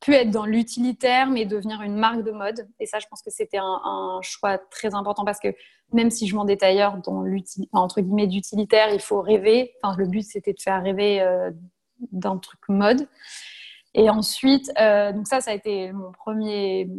[0.00, 2.68] Pu être dans l'utilitaire, mais devenir une marque de mode.
[2.80, 5.48] Et ça, je pense que c'était un, choix très important parce que
[5.92, 7.24] même si je vends des tailleurs dans
[7.72, 9.74] entre guillemets d'utilitaire, il faut rêver.
[9.82, 11.50] Enfin, le but, c'était de faire rêver euh,
[12.12, 13.08] d'un truc mode.
[13.94, 16.90] Et ensuite, euh, donc ça, ça a été mon premier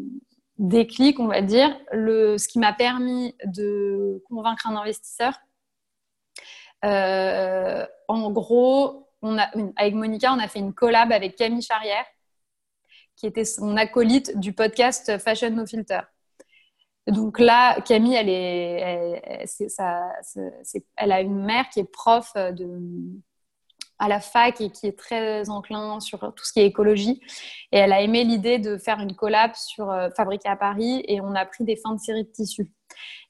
[0.58, 1.78] déclic, on va dire.
[1.92, 5.34] Le, ce qui m'a permis de convaincre un investisseur.
[6.86, 12.06] Euh, en gros, on a, avec Monica, on a fait une collab avec Camille Charrière,
[13.18, 16.02] qui était son acolyte du podcast Fashion No Filter.
[17.08, 18.32] Donc là, Camille, elle,
[21.12, 22.32] a une mère qui est prof
[24.00, 27.22] à la fac et qui est très enclin sur tout ce qui est écologie.
[27.72, 31.20] Et elle a aimé l'idée de faire une collab sur euh, Fabriqué à Paris et
[31.20, 32.72] on a pris des fins de série de tissus.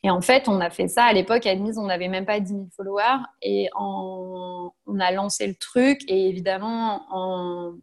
[0.03, 2.39] Et en fait, on a fait ça à l'époque, à Denise, on n'avait même pas
[2.39, 7.73] 10 000 followers et on a lancé le truc et évidemment, en...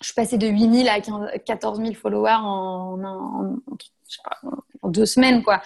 [0.00, 2.98] je suis passée de 8 000 à 14 000 followers en,
[4.84, 5.60] deux semaines, quoi.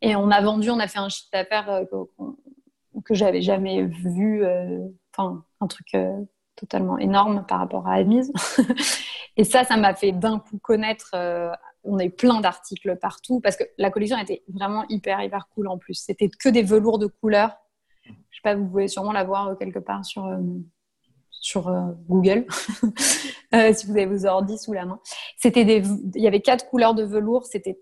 [0.00, 3.82] Et on a vendu, on a fait un chiffre d'affaires euh, que, que j'avais jamais
[3.82, 4.44] vu.
[4.44, 6.16] Euh, enfin, un truc euh,
[6.56, 8.32] totalement énorme par rapport à Admise.
[9.36, 11.10] et ça, ça m'a fait d'un coup connaître.
[11.84, 15.68] On a eu plein d'articles partout parce que la collection était vraiment hyper, hyper cool
[15.68, 15.94] en plus.
[15.94, 17.56] C'était que des velours de couleurs.
[18.04, 20.28] Je sais pas, vous pouvez sûrement la voir quelque part sur,
[21.40, 21.72] sur
[22.08, 22.46] Google,
[23.74, 25.00] si vous avez vos ordi sous la main.
[25.36, 25.82] C'était des,
[26.14, 27.46] il y avait quatre couleurs de velours.
[27.46, 27.78] C'était,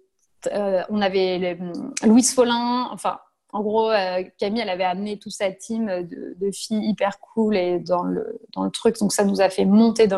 [0.53, 1.59] on avait
[2.05, 3.19] Louis Follin, enfin
[3.57, 7.79] en gros, euh, Camille, elle avait amené toute sa team de, filles hyper cool et
[7.79, 8.99] dans le, dans le truc.
[8.99, 10.09] Donc, ça nous a fait monter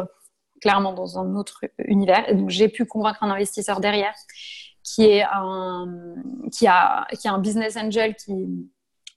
[0.61, 2.35] clairement dans un autre univers.
[2.35, 4.15] Donc, j'ai pu convaincre un investisseur derrière
[4.83, 5.87] qui, est un,
[6.51, 8.33] qui, a, qui a un business angel qui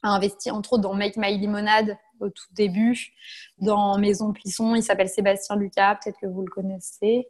[0.03, 3.13] a investi entre autres dans Make My Limonade au tout début,
[3.59, 4.75] dans Maison Plisson.
[4.75, 7.27] Il s'appelle Sébastien Lucas, peut-être que vous le connaissez.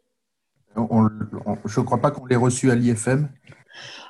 [0.75, 3.29] je ne crois pas qu'on l'ait reçu à l'IFM.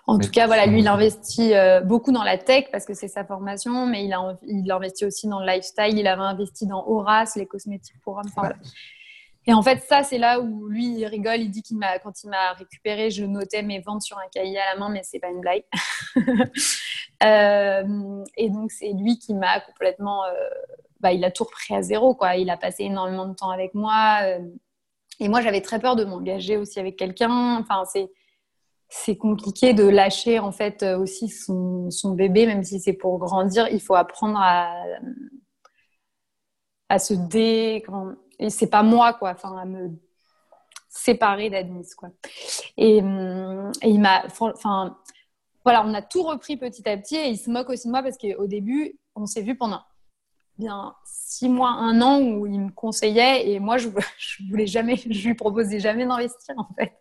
[0.08, 3.08] En tout cas, voilà, lui, il investit euh, beaucoup dans la tech parce que c'est
[3.08, 5.98] sa formation, mais il a, il investi aussi dans le lifestyle.
[5.98, 8.54] Il avait investi dans Horace, les cosmétiques pour hommes.
[9.52, 11.42] Et en fait, ça, c'est là où lui, il rigole.
[11.42, 14.58] Il dit qu'il m'a, quand il m'a récupéré, je notais mes ventes sur un cahier
[14.58, 15.64] à la main, mais c'est pas une blague.
[17.24, 20.26] Euh, et donc, c'est lui qui m'a complètement.
[20.26, 20.32] Euh,
[21.02, 22.36] bah, il a tout repris à zéro, quoi.
[22.36, 24.22] Il a passé énormément de temps avec moi.
[25.20, 27.60] et moi, j'avais très peur de m'engager aussi avec quelqu'un.
[27.60, 28.12] Enfin, c'est
[28.90, 33.68] c'est compliqué de lâcher en fait euh, aussi son, bébé, même si c'est pour grandir.
[33.70, 34.74] Il faut apprendre à,
[36.90, 37.84] à se dé.
[38.50, 39.32] C'est pas moi, quoi.
[39.32, 39.90] Enfin, à me
[40.90, 42.10] séparer d'Admis, quoi.
[42.78, 44.24] Et, il m'a.
[44.26, 44.98] Enfin,
[45.64, 48.02] voilà, on a tout repris petit à petit et il se moque aussi de moi
[48.02, 49.82] parce qu'au début, on s'est vu pendant
[50.58, 54.96] bien six mois, un an où il me conseillait et moi, je, je voulais jamais,
[54.96, 56.94] je lui proposais jamais d'investir en fait.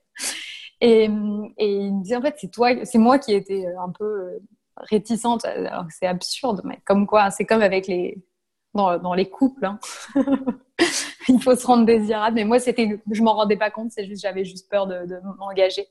[0.83, 4.41] Et, et, il me disait en fait c'est toi, c'est moi qui étais un peu
[4.77, 5.45] réticente.
[5.45, 8.23] Alors c'est absurde, mais comme quoi, c'est comme avec les
[8.75, 9.65] dans, les couples.
[9.65, 9.79] Hein.
[11.29, 12.37] il faut se rendre désirable.
[12.37, 13.91] Mais moi, c'était, je m'en rendais pas compte.
[13.93, 15.87] C'est juste, j'avais juste peur de, de m'engager.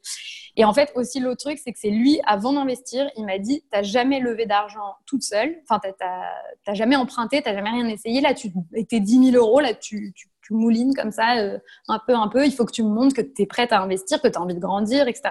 [0.56, 3.63] Et en fait, aussi l'autre truc, c'est que c'est lui, avant d'investir, il m'a dit,
[3.72, 5.56] t'as jamais levé d'argent toute seule.
[5.63, 8.22] Enfin, t'as jamais emprunté, t'as jamais rien essayé.
[8.22, 9.60] Là, tu étais 10 000 euros.
[9.60, 12.44] Là, tu, tu, moulines comme ça, euh, un peu, un peu.
[12.44, 14.42] Il faut que tu me montres que tu es prête à investir, que tu as
[14.42, 15.30] envie de grandir, etc.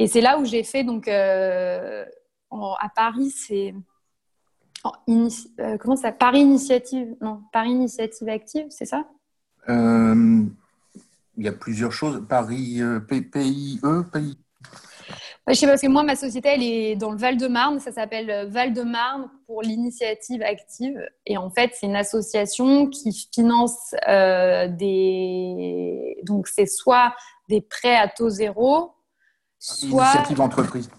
[0.00, 2.04] Et c'est là où j'ai fait donc euh,
[2.50, 3.72] à Paris, c'est
[5.08, 9.04] euh, comment ça Paris Initiative, non, Paris Initiative Active, c'est ça?
[9.68, 10.44] Euh,
[11.36, 12.24] Il y a plusieurs choses.
[12.28, 13.80] Paris PIE, pays.
[15.48, 17.80] Je sais pas, parce que moi, ma société, elle est dans le Val-de-Marne.
[17.80, 21.04] Ça s'appelle Val-de-Marne pour l'initiative active.
[21.26, 23.94] Et en fait, c'est une association qui finance
[24.78, 26.16] des.
[26.22, 27.14] Donc, c'est soit
[27.48, 28.92] des prêts à taux zéro,
[29.58, 30.04] soit.
[30.04, 30.90] Initiative entreprise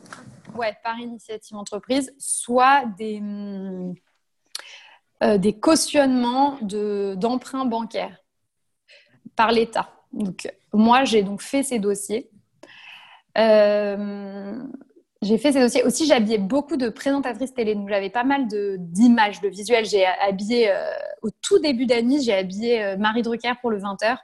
[0.56, 3.22] ouais, par initiative entreprise, soit des,
[5.24, 8.18] euh, des cautionnements d'emprunts bancaires
[9.36, 9.90] par l'État.
[10.12, 12.30] Donc, moi, j'ai donc fait ces dossiers.
[13.38, 14.62] Euh,
[15.22, 15.84] j'ai fait ces dossiers.
[15.84, 17.74] Aussi, j'habillais beaucoup de présentatrices télé.
[17.74, 19.86] Donc, j'avais pas mal d'images, de, visuels.
[19.86, 20.84] J'ai habillé, euh,
[21.22, 24.18] au tout début d'année, j'ai habillé Marie Drucker pour le 20h.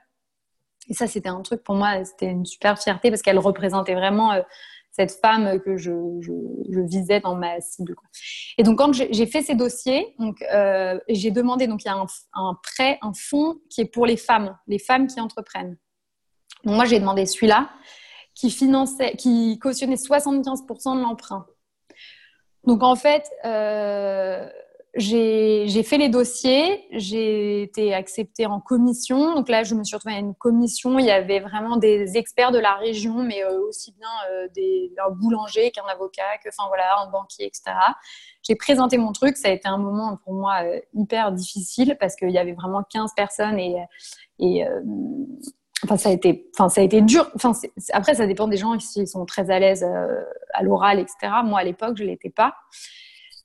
[0.90, 4.34] Et ça, c'était un truc pour moi, c'était une super fierté parce qu'elle représentait vraiment
[4.92, 5.92] cette femme que je,
[6.88, 7.96] visais dans ma cible.
[8.58, 10.16] Et donc, quand j'ai fait ces dossiers,
[10.54, 14.18] euh, j'ai demandé, donc il y a un, prêt, un fonds qui est pour les
[14.18, 15.78] femmes, les femmes qui entreprennent.
[16.64, 17.70] Donc, moi, j'ai demandé celui-là
[18.34, 18.50] qui
[19.18, 21.46] qui cautionnait 75% de l'emprunt.
[22.66, 24.50] Donc, en fait, euh,
[24.96, 29.36] j'ai fait les dossiers, j'ai été acceptée en commission.
[29.36, 30.98] Donc là, je me suis retrouvée à une commission.
[30.98, 34.92] Il y avait vraiment des experts de la région, mais euh, aussi bien euh, des,
[35.06, 37.76] un boulanger qu'un avocat, que, voilà, un banquier, etc.
[38.42, 39.38] J'ai présenté mon truc.
[39.38, 42.84] Ça a été un moment pour moi euh, hyper difficile parce qu'il y avait vraiment
[42.90, 44.66] 15 personnes et,
[45.86, 47.32] Enfin, ça a été, dur.
[47.94, 49.86] Après, ça dépend des gens s'ils sont très à l'aise
[50.54, 51.32] à l'oral, etc.
[51.46, 52.54] Moi, à l'époque, je l'étais pas.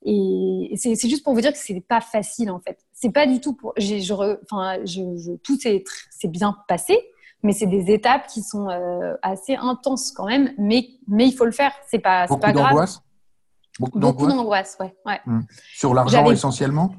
[0.06, 2.78] Et c'est juste pour vous dire que c'est pas facile en fait.
[2.92, 3.72] C'est pas du tout pour.
[3.78, 6.98] Je, tout s'est bien passé,
[7.42, 10.52] mais c'est des étapes qui sont euh, assez intenses quand même.
[10.58, 11.72] Mais, mais il faut le faire.
[11.88, 12.86] C'est pas, pas grave.
[13.80, 14.76] Beaucoup d'angoisse?
[14.78, 14.94] ouais.
[15.06, 15.20] ouais.
[15.26, 15.40] Mmh.
[15.74, 16.94] Sur l'argent essentiellement?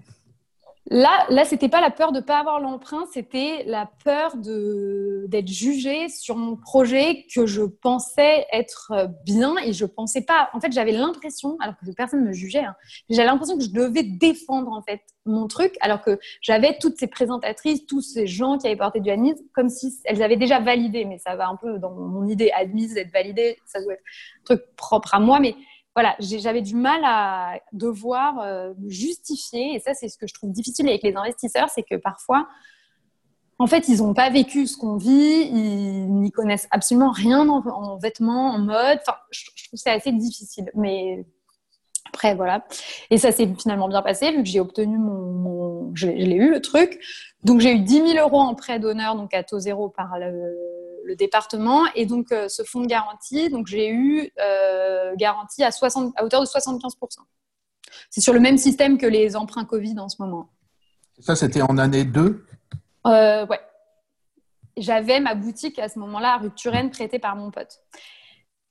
[0.91, 6.09] Là, là, c'était pas la peur de pas avoir l'emprunt, c'était la peur d'être jugée
[6.09, 8.93] sur mon projet que je pensais être
[9.25, 10.49] bien et je pensais pas.
[10.53, 12.75] En fait, j'avais l'impression, alors que personne me jugeait, hein,
[13.09, 17.07] j'avais l'impression que je devais défendre en fait mon truc, alors que j'avais toutes ces
[17.07, 21.05] présentatrices, tous ces gens qui avaient porté du admise, comme si elles avaient déjà validé.
[21.05, 24.03] Mais ça va un peu dans mon idée admise d'être validée, ça doit être
[24.41, 25.55] un truc propre à moi, mais
[25.95, 30.51] voilà, j'avais du mal à devoir euh, justifier, et ça c'est ce que je trouve
[30.51, 32.47] difficile avec les investisseurs, c'est que parfois,
[33.57, 37.97] en fait, ils n'ont pas vécu ce qu'on vit, ils n'y connaissent absolument rien en,
[37.97, 38.99] vêtements, en mode.
[39.01, 41.25] Enfin, je, trouve c'est assez difficile, mais
[42.07, 42.65] après voilà.
[43.09, 46.61] Et ça s'est finalement bien passé vu que j'ai obtenu mon, je, l'ai eu le
[46.61, 46.99] truc.
[47.45, 50.53] Donc j'ai eu 10 000 euros en prêt d'honneur, donc à taux zéro par le,
[51.05, 51.85] le département.
[51.95, 56.25] Et donc, euh, ce fonds de garantie, donc j'ai eu euh, garantie à, 60, à
[56.25, 57.19] hauteur de 75%.
[58.09, 60.49] C'est sur le même système que les emprunts Covid en ce moment.
[61.19, 62.45] Ça, c'était en année 2
[63.07, 63.61] euh, Ouais.
[64.77, 67.79] J'avais ma boutique à ce moment-là à rue Turenne prêtée par mon pote.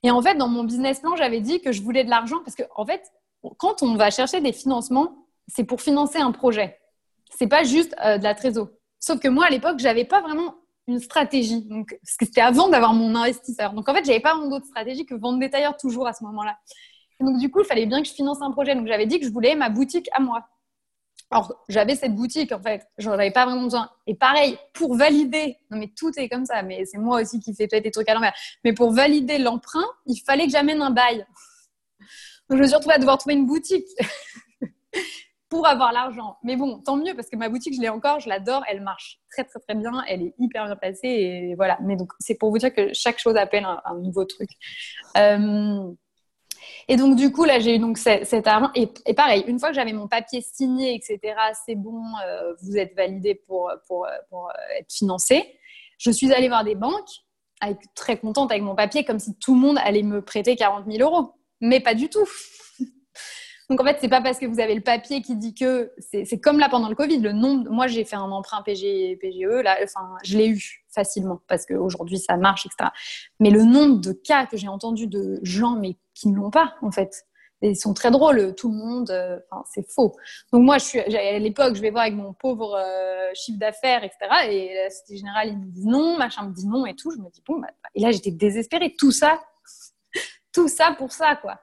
[0.03, 2.57] Et en fait, dans mon business plan, j'avais dit que je voulais de l'argent parce
[2.57, 3.11] que, en fait,
[3.57, 6.79] quand on va chercher des financements, c'est pour financer un projet.
[7.39, 8.69] C'est pas juste de la trésor.
[9.01, 11.63] Sauf que moi, à l'époque, j'avais pas vraiment une stratégie.
[11.63, 13.73] Donc, parce que c'était avant d'avoir mon investisseur.
[13.73, 16.57] Donc, en fait, j'avais pas d'autre stratégie que vendre détailleur toujours à ce moment-là.
[17.21, 18.75] donc, du coup, il fallait bien que je finance un projet.
[18.75, 20.47] Donc, j'avais dit que je voulais ma boutique à moi.
[21.31, 22.87] Alors, j'avais cette boutique, en fait.
[22.99, 23.91] J'en avais pas vraiment besoin.
[24.07, 27.55] Et pareil, pour valider, non, mais tout est comme ça, mais c'est moi aussi qui
[27.55, 28.35] fais peut-être des trucs à l'envers.
[28.63, 31.27] Mais pour valider l'emprunt, il fallait que j'amène un bail.
[32.49, 33.87] Donc, je me suis retrouvée à devoir trouver une boutique.
[35.55, 36.37] pour avoir l'argent.
[36.43, 39.21] Mais bon, tant mieux parce que ma boutique, je l'ai encore, je l'adore, elle marche
[39.31, 41.79] très très très bien, elle est hyper bien placée et voilà.
[41.83, 44.51] Mais donc c'est pour vous dire que chaque chose appelle un, nouveau truc.
[45.17, 45.93] Euh,
[46.89, 49.77] et donc du coup là, j'ai eu donc cet, argent et, pareil, une fois que
[49.77, 51.37] j'avais mon papier signé, etc.
[51.65, 55.57] C'est bon, euh, vous êtes validé pour pour, pour être financé.
[55.99, 57.23] Je suis allée voir des banques,
[57.95, 61.09] très contente avec mon papier, comme si tout le monde allait me prêter 40 000
[61.09, 61.35] euros.
[61.61, 62.29] Mais pas du tout.
[63.71, 66.39] Donc en fait, c'est pas parce que vous avez le papier qui dit que c'est
[66.39, 67.71] comme là pendant le Covid, le nombre.
[67.71, 72.19] Moi, j'ai fait un emprunt PG, PGE, là, enfin, je l'ai eu facilement parce qu'aujourd'hui
[72.19, 72.91] ça marche, etc.
[73.41, 76.75] Mais le nombre de cas que j'ai entendu de gens mais qui ne l'ont pas
[76.83, 77.25] en fait.
[77.63, 79.39] ils sont très drôles, tout le monde, euh,
[79.73, 80.15] c'est faux.
[80.53, 84.19] Donc moi, à l'époque, je vais voir avec mon pauvre euh, chiffre d'affaires, etc.
[84.51, 87.11] Et la Société Générale, ils me disent non, machin me dit non et tout.
[87.11, 88.95] Je me dis, bon, bah, et là, j'étais désespérée.
[88.99, 89.41] Tout ça,
[90.53, 91.61] tout ça pour ça, quoi.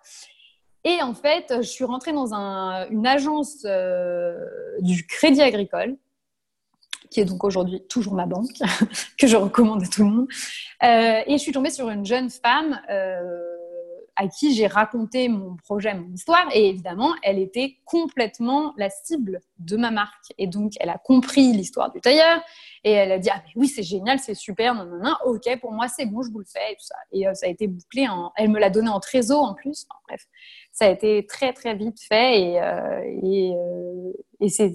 [0.83, 4.35] Et en fait, je suis rentrée dans un, une agence euh,
[4.79, 5.97] du Crédit Agricole,
[7.09, 8.51] qui est donc aujourd'hui toujours ma banque,
[9.17, 10.27] que je recommande à tout le monde.
[10.81, 12.79] et je suis tombée sur une jeune femme
[14.15, 16.45] à qui j'ai raconté mon projet, mon histoire.
[16.53, 20.33] Et évidemment, elle était complètement la cible de ma marque.
[20.37, 22.41] Et donc, elle a compris l'histoire du tailleur.
[22.83, 25.71] Et elle a dit, ah oui, c'est génial, c'est super, non, non, non, ok, pour
[25.71, 26.95] moi, c'est bon, je vous le fais, et ça.
[27.13, 29.85] Euh, a été bouclé, elle me l'a donné en trésor en plus.
[30.07, 30.25] bref,
[30.81, 32.41] ça a été très, très vite fait.
[32.41, 34.73] Et, euh, et, euh, et c'est,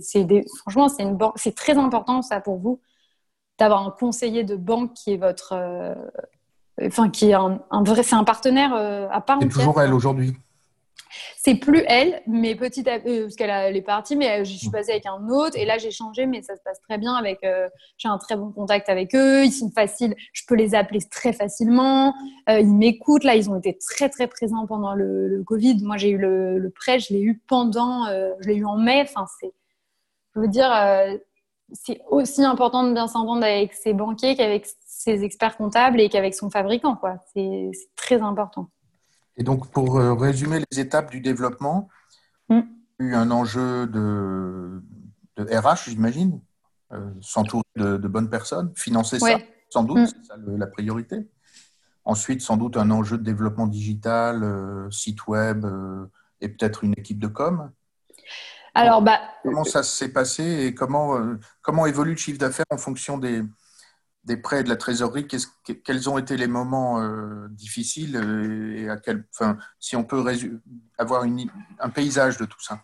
[0.61, 2.81] franchement, c'est, une c'est très important, ça, pour vous,
[3.59, 5.97] d'avoir un conseiller de banque qui est votre,
[6.81, 9.51] enfin qui est un, vrai, c'est un partenaire euh, à part entière.
[9.51, 10.37] C'est toujours elle aujourd'hui.
[11.37, 14.71] C'est plus elle, mais petit à euh, parce qu'elle est partie, mais euh, je suis
[14.71, 17.41] passée avec un autre et là j'ai changé, mais ça se passe très bien avec.
[17.99, 21.33] j'ai un très bon contact avec eux, ils sont faciles, je peux les appeler très
[21.33, 22.15] facilement,
[22.49, 23.25] ils m'écoutent.
[23.25, 25.83] Là, ils ont été très très présents pendant le, Covid.
[25.83, 29.03] Moi, j'ai eu le, prêt, je l'ai eu pendant, je l'ai eu en mai.
[29.03, 29.53] Enfin, c'est,
[30.35, 30.71] je veux dire,
[31.73, 36.35] c'est aussi important de bien s'entendre avec ses banquiers qu'avec ses experts comptables et qu'avec
[36.35, 36.99] son fabricant.
[37.33, 38.69] C'est, très important.
[39.37, 41.89] Et donc, pour euh, résumer les étapes du développement,
[42.49, 42.61] mm.
[43.01, 44.83] il y a eu un enjeu de,
[45.37, 46.41] de RH, j'imagine,
[46.93, 50.07] euh, s'entourer de, bonnes personnes, financer ça, sans doute, mm.
[50.07, 51.29] c'est ça la priorité.
[52.05, 55.67] Ensuite, sans doute un enjeu de développement digital, euh, site web
[56.41, 57.71] et peut-être une équipe de com.
[58.75, 61.19] Alors, bah, comment ça s'est passé et comment,
[61.63, 63.43] comment évolue le chiffre d'affaires en fonction des,
[64.27, 68.97] des prêts de la trésorerie, quels ont été les moments euh, difficiles euh, et à
[68.97, 70.23] quel, enfin, si on peut
[70.99, 72.81] avoir un paysage de tout ça?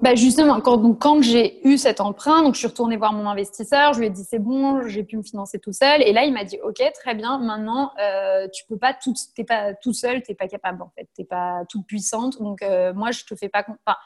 [0.00, 3.92] Bah justement, quand, quand j'ai eu cet emprunt, donc je suis retournée voir mon investisseur,
[3.92, 6.32] je lui ai dit c'est bon, j'ai pu me financer tout seul, et là il
[6.32, 10.22] m'a dit ok très bien, maintenant euh, tu peux pas tout, t'es pas tout seul,
[10.22, 13.50] t'es pas capable en fait, t'es pas toute puissante, donc euh, moi je te fais
[13.50, 13.98] pas, enfin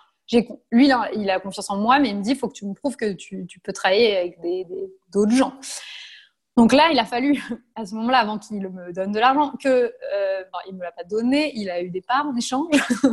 [0.72, 2.96] lui il a, confiance en moi, mais il me dit faut que tu me prouves
[2.96, 4.40] que tu peux travailler avec
[5.12, 5.52] d'autres gens.
[6.56, 7.42] Donc là, il a fallu,
[7.74, 10.92] à ce moment-là, avant qu'il me donne de l'argent, que, euh, il ne me l'a
[10.92, 12.68] pas donné, il a eu des parts en échange,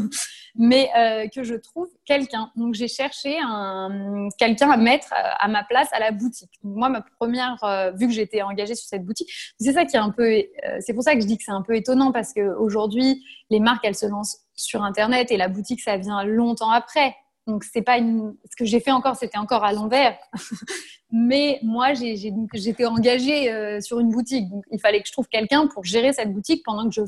[0.55, 2.51] mais euh, que je trouve quelqu'un.
[2.55, 6.51] Donc j'ai cherché un, quelqu'un à mettre à ma place à la boutique.
[6.63, 9.99] moi, ma première, euh, vu que j'étais engagée sur cette boutique, c'est ça qui est
[9.99, 10.43] un peu,
[10.79, 13.83] c'est pour ça que je dis que c'est un peu étonnant parce qu'aujourd'hui, les marques,
[13.85, 17.15] elles se lancent sur Internet et la boutique, ça vient longtemps après.
[17.47, 18.35] Donc c'est pas une...
[18.49, 20.17] ce que j'ai fait encore, c'était encore à l'envers.
[21.11, 25.67] Mais moi, j'étais engagée euh, sur une boutique, donc il fallait que je trouve quelqu'un
[25.67, 27.01] pour gérer cette boutique pendant que je,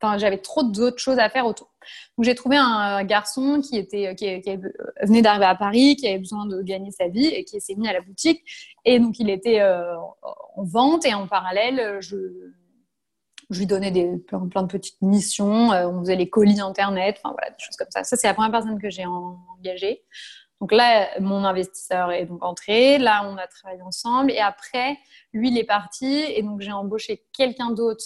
[0.00, 1.72] enfin, j'avais trop d'autres choses à faire autour.
[2.16, 4.26] Donc j'ai trouvé un, garçon qui était, qui,
[5.02, 7.88] venait d'arriver à Paris, qui avait besoin de gagner sa vie et qui s'est mis
[7.88, 8.42] à la boutique.
[8.84, 9.96] Et donc il était euh,
[10.56, 12.16] en vente et en parallèle, je
[13.50, 15.72] je lui donnais des, plein, de petites missions.
[15.72, 18.04] Euh, on faisait les colis internet, enfin voilà, des choses comme ça.
[18.04, 20.02] Ça, c'est la première personne que j'ai engagée.
[20.60, 22.98] Donc là, mon investisseur est donc entré.
[22.98, 24.30] Là, on a travaillé ensemble.
[24.30, 24.96] Et après,
[25.32, 26.24] lui, il est parti.
[26.28, 28.04] Et donc, j'ai embauché quelqu'un d'autre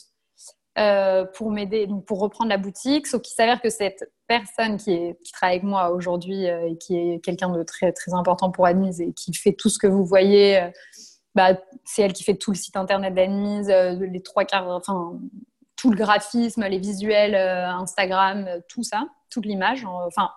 [0.79, 3.07] euh, pour m'aider, pour reprendre la boutique.
[3.07, 7.21] Sauf qu'il s'avère que cette personne qui travaille avec moi aujourd'hui euh, et qui est
[7.21, 10.71] quelqu'un de très, très important pour Admise et qui fait tout ce que vous voyez
[11.39, 15.21] bah, c'est elle qui fait tout le site internet d'Admise, euh, les trois quarts, enfin,
[15.77, 19.85] tout le graphisme, les visuels, euh, Instagram, euh, tout ça, toute l'image.
[19.85, 20.33] Enfin,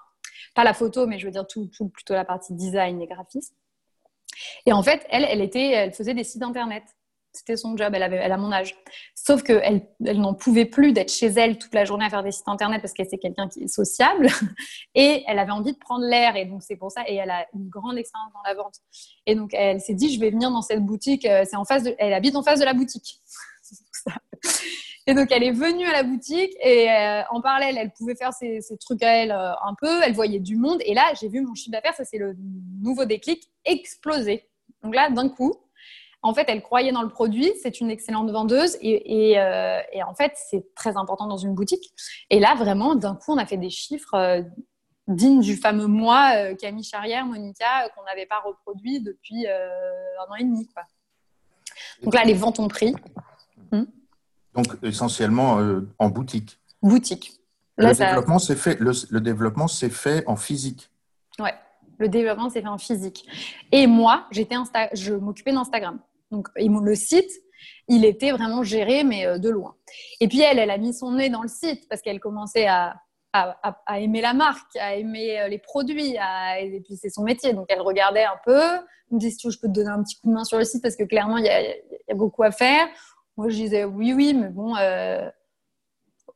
[0.54, 3.56] pas la photo, mais je veux dire tout, tout, plutôt la partie design et graphisme.
[4.68, 6.84] Et en fait, elle, elle, était, elle faisait des sites internet.
[7.34, 8.76] C'était son job, elle, avait, elle a mon âge.
[9.15, 12.32] Sauf qu'elle elle, n'en pouvait plus d'être chez elle toute la journée à faire des
[12.32, 14.28] sites internet parce qu'elle c'est quelqu'un qui est sociable
[14.96, 17.48] et elle avait envie de prendre l'air et donc c'est pour ça et elle a
[17.54, 18.76] une grande expérience dans la vente.
[19.26, 21.84] Et donc elle s'est dit je vais venir dans cette boutique, euh, c'est en face
[21.84, 23.22] de, elle habite en face de la boutique.
[25.08, 28.34] Et donc, elle est venue à la boutique et euh, en parallèle, elle pouvait faire
[28.34, 30.02] ses, trucs à elle euh, un peu.
[30.04, 30.80] Elle voyait du monde.
[30.86, 32.36] Et là, j'ai vu mon chiffre d'affaires, ça c'est le
[32.82, 34.48] nouveau déclic, exploser.
[34.84, 35.56] Donc là, d'un coup,
[36.24, 38.80] en fait, elle croyait dans le produit, c'est une excellente vendeuse euh,
[39.92, 41.92] et, en fait, c'est très important dans une boutique.
[42.30, 44.44] Et là, vraiment, d'un coup, on a fait des chiffres euh,
[45.08, 50.36] dignes du fameux mois euh, Camille Charrière, Monica, qu'on n'avait pas reproduit depuis un an
[50.36, 50.70] et demi.
[52.04, 52.94] Donc là, les ventes ont pris.
[53.72, 53.86] Hmm.
[54.54, 55.60] Donc essentiellement
[55.98, 56.60] en boutique.
[56.84, 57.40] Boutique.
[57.78, 60.92] le, développement, c'est fait, le, développement s'est fait en physique.
[61.40, 61.56] Ouais,
[61.98, 63.26] le développement s'est fait en physique.
[63.72, 64.56] Et moi, j'étais
[64.94, 66.00] je m'occupais d'Instagram.
[66.32, 67.32] Donc, le site,
[67.88, 69.75] il était vraiment géré, mais euh, de loin.
[70.19, 72.96] Et puis, elle, elle a mis son nez dans le site parce qu'elle commençait à
[73.34, 77.54] à, aimer la marque, à aimer les produits, et puis c'est son métier.
[77.54, 80.19] Donc elle regardait un peu, elle me disait si je peux te donner un petit
[80.19, 82.88] coup de main sur le site parce que clairement il y a, beaucoup à faire.
[83.38, 84.75] Moi je disais oui, oui, mais bon,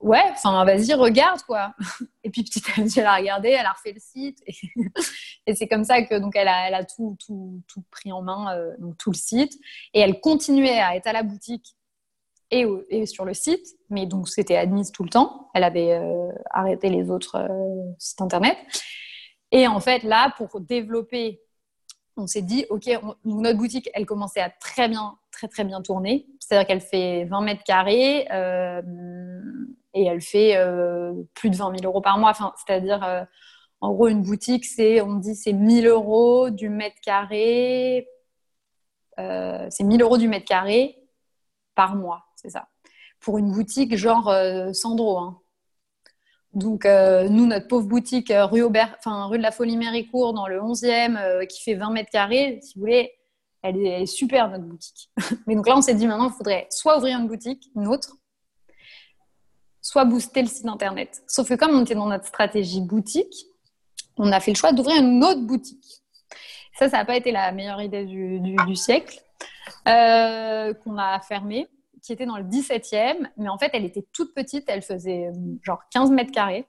[0.06, 1.74] ouais, enfin, vas-y, regarde, quoi.
[2.24, 4.42] Et puis, petit à petit, elle a regardé, elle a refait le site.
[4.46, 8.74] Et, c'est comme ça que, donc, elle a, tout, tout, tout pris en main, euh,
[8.78, 9.54] donc, tout le site.
[9.94, 11.76] Et elle continuait à être à la boutique
[12.52, 13.66] et, et sur le site.
[13.90, 15.50] Mais donc, c'était admise tout le temps.
[15.56, 18.58] Elle avait euh, arrêté les autres euh, sites internet.
[19.52, 21.42] Et en fait, là, pour développer,
[22.16, 22.90] on s'est dit, OK,
[23.26, 26.28] notre boutique, elle commençait à très bien, très, très bien tourner.
[26.40, 28.28] C'est-à-dire qu'elle fait 20 mètres carrés
[29.96, 32.30] et elle fait euh, plus de 20 000 euros par mois.
[32.30, 33.24] Enfin, c'est-à-dire, euh,
[33.82, 38.08] en gros, une boutique, c'est, on dit, c'est 1000 euros du mètre carré.
[39.20, 40.98] Euh, c'est 1000 euros du mètre carré
[41.74, 42.68] par mois, c'est ça.
[43.22, 44.32] Pour une boutique genre
[44.74, 45.18] Sandro.
[45.18, 45.40] Hein.
[46.54, 51.74] Donc, nous, notre pauvre boutique rue, rue de la Folie-Méricourt, dans le 11e, qui fait
[51.74, 53.12] 20 mètres carrés, si vous voulez,
[53.62, 55.10] elle est, elle est super, notre boutique.
[55.48, 58.16] Mais donc là, on s'est dit maintenant, il faudrait soit ouvrir une boutique, une autre,
[59.86, 61.22] soit booster le site internet.
[61.28, 63.46] Sauf que comme on était dans notre stratégie boutique,
[64.18, 66.02] on a fait le choix d'ouvrir une autre boutique.
[66.74, 69.22] Ça, ça n'a pas été la meilleure idée du, siècle,
[69.88, 71.68] euh, qu'on a fermée,
[72.02, 75.30] qui était dans le 17e, mais en fait, elle était toute petite, elle faisait
[75.62, 76.66] genre 15 mètres carrés.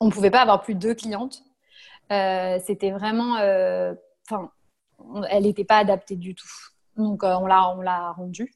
[0.00, 1.42] On ne pouvait pas avoir plus de deux clientes.
[2.12, 3.36] Euh, c'était vraiment.
[3.36, 3.92] Euh,
[4.26, 4.50] enfin,
[5.28, 6.48] elle n'était pas adaptée du tout.
[6.96, 8.54] Donc, on l'a rendue.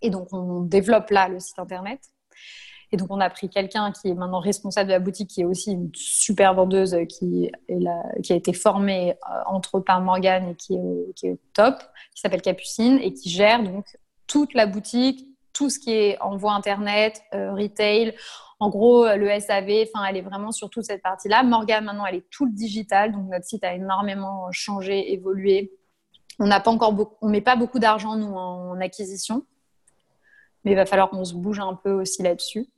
[0.00, 2.00] Et donc, on développe là le site internet.
[2.90, 5.44] Et donc, on a pris quelqu'un qui est maintenant responsable de la boutique, qui est
[5.44, 7.50] aussi une super vendeuse, qui,
[8.22, 11.76] qui a été formée euh, entre par Morgane et qui est, est top,
[12.14, 13.84] qui s'appelle Capucine et qui gère donc
[14.26, 18.14] toute la boutique, tout ce qui est envoi internet, euh, retail,
[18.58, 19.86] en gros le SAV.
[19.92, 21.42] Enfin, elle est vraiment sur toute cette partie-là.
[21.42, 25.72] Morgane maintenant, elle est tout le digital, donc notre site a énormément changé, évolué.
[26.38, 29.44] On n'a pas encore beaucoup, on met pas beaucoup d'argent nous en acquisition,
[30.64, 32.68] mais il va falloir qu'on se bouge un peu aussi là-dessus.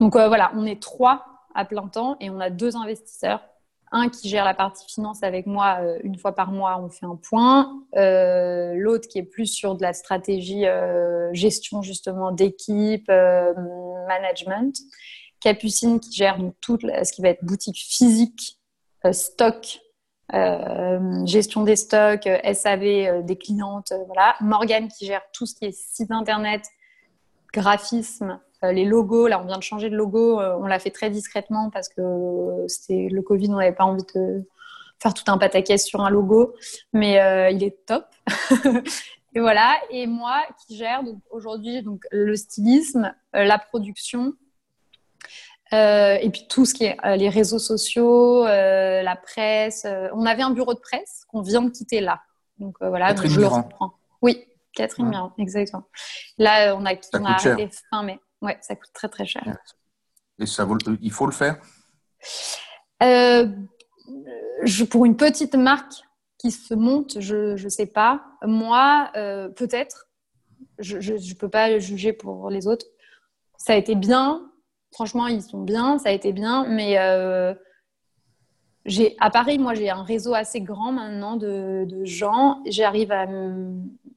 [0.00, 1.24] Donc euh, voilà, on est trois
[1.54, 3.40] à plein temps et on a deux investisseurs.
[3.92, 7.06] Un qui gère la partie finance avec moi euh, une fois par mois, on fait
[7.06, 7.84] un point.
[7.96, 10.64] Euh, l'autre qui est plus sur de la stratégie
[11.32, 14.76] gestion justement d'équipe, management.
[15.40, 18.58] Capucine qui gère tout ce qui va être boutique physique,
[19.12, 19.80] stock,
[21.24, 24.34] gestion des stocks, SAV des clientes, voilà.
[24.40, 26.62] Morgane qui gère tout ce qui est site internet,
[27.52, 30.40] graphisme, euh, les logos, là, on vient de changer de logo.
[30.40, 34.04] Euh, on l'a fait très discrètement parce que c'était le Covid, on n'avait pas envie
[34.14, 34.44] de
[35.00, 36.54] faire tout un pataquès sur un logo.
[36.92, 38.06] Mais euh, il est top.
[39.34, 39.76] et voilà.
[39.90, 44.34] Et moi qui gère aujourd'hui donc, le stylisme, la production.
[45.72, 49.86] Et puis tout ce qui est les réseaux sociaux, la presse.
[50.12, 52.20] on avait un bureau de presse qu'on vient de quitter là.
[52.58, 53.94] Donc voilà, donc je le reprends.
[54.22, 54.44] Oui,
[54.74, 55.88] Catherine Mirand, exactement.
[56.38, 58.20] Là, on a, on a arrêté fin mai.
[58.42, 59.42] Ouais, ça coûte très très cher.
[60.38, 61.56] Et ça vaut, il faut le faire?
[63.02, 63.48] Euh,
[64.64, 65.92] je, Pour une petite marque
[66.38, 68.24] qui se monte, je ne sais pas.
[68.42, 70.08] Moi, euh, peut-être.
[70.78, 72.86] Je ne peux pas juger pour les autres.
[73.56, 74.50] Ça a été bien.
[74.94, 75.98] Franchement, ils sont bien.
[75.98, 76.66] Ça a été bien.
[76.68, 77.52] Mais euh,
[78.86, 82.62] j'ai à Paris, moi, j'ai un réseau assez grand maintenant de, de gens.
[82.66, 83.26] J'arrive à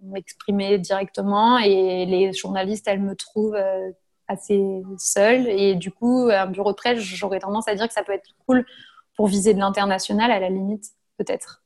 [0.02, 3.58] m'exprimer directement et les journalistes, elles me trouvent
[4.28, 5.48] assez seule.
[5.48, 8.30] Et du coup, un bureau de presse, j'aurais tendance à dire que ça peut être
[8.46, 8.66] cool
[9.16, 10.86] pour viser de l'international à la limite,
[11.18, 11.64] peut-être.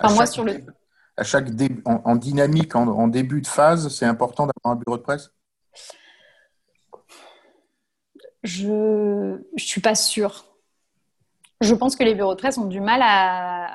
[0.00, 0.60] Enfin, moi, sur le.
[1.16, 1.48] À chaque
[1.84, 5.32] en, dynamique, en, début de phase, c'est important d'avoir un bureau de presse?
[8.42, 10.44] Je ne suis pas sûre.
[11.60, 13.68] Je pense que les bureaux de presse ont du mal à,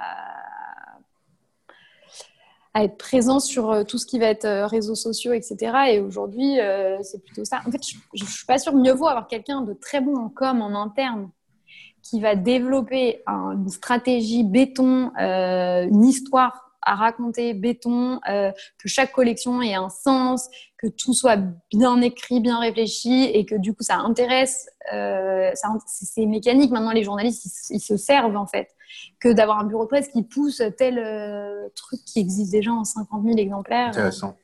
[2.75, 5.91] être présent sur euh, tout ce qui va être euh, réseaux sociaux, etc.
[5.91, 7.61] Et aujourd'hui, euh, c'est plutôt ça.
[7.67, 7.81] En fait,
[8.13, 10.73] je ne suis pas sûre, mieux vaut avoir quelqu'un de très bon en com, en
[10.81, 11.29] interne,
[12.01, 19.75] qui va développer une stratégie béton, une histoire à raconter béton, que chaque collection ait
[19.75, 21.39] un sens, que tout soit
[21.71, 24.69] bien écrit, bien réfléchi et que du coup ça intéresse.
[24.89, 26.71] c'est mécanique.
[26.71, 28.69] Maintenant, les journalistes, ils, ils, se servent en fait
[29.19, 32.83] que d'avoir un bureau de presse qui pousse tel euh, truc qui existe déjà en
[32.83, 33.89] 50 000 exemplaires.
[33.89, 34.37] Intéressant,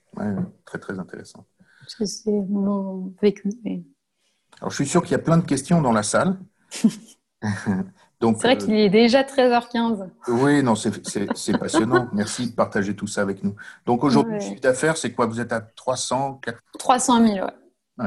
[0.65, 1.45] très très intéressant.
[1.81, 3.49] Parce que c'est mon vécu.
[4.59, 6.37] Alors je suis sûr qu'il y a plein de questions dans la salle.
[8.21, 10.09] c'est vrai qu'il est déjà 13h15.
[10.27, 12.07] Oui, non, c'est passionnant.
[12.13, 13.55] Merci de partager tout ça avec nous.
[13.85, 15.25] Donc aujourd'hui, le chiffre d'affaires, c'est quoi?
[15.25, 16.41] Vous êtes à 300
[16.77, 17.47] 300 000,
[17.97, 18.05] ouais.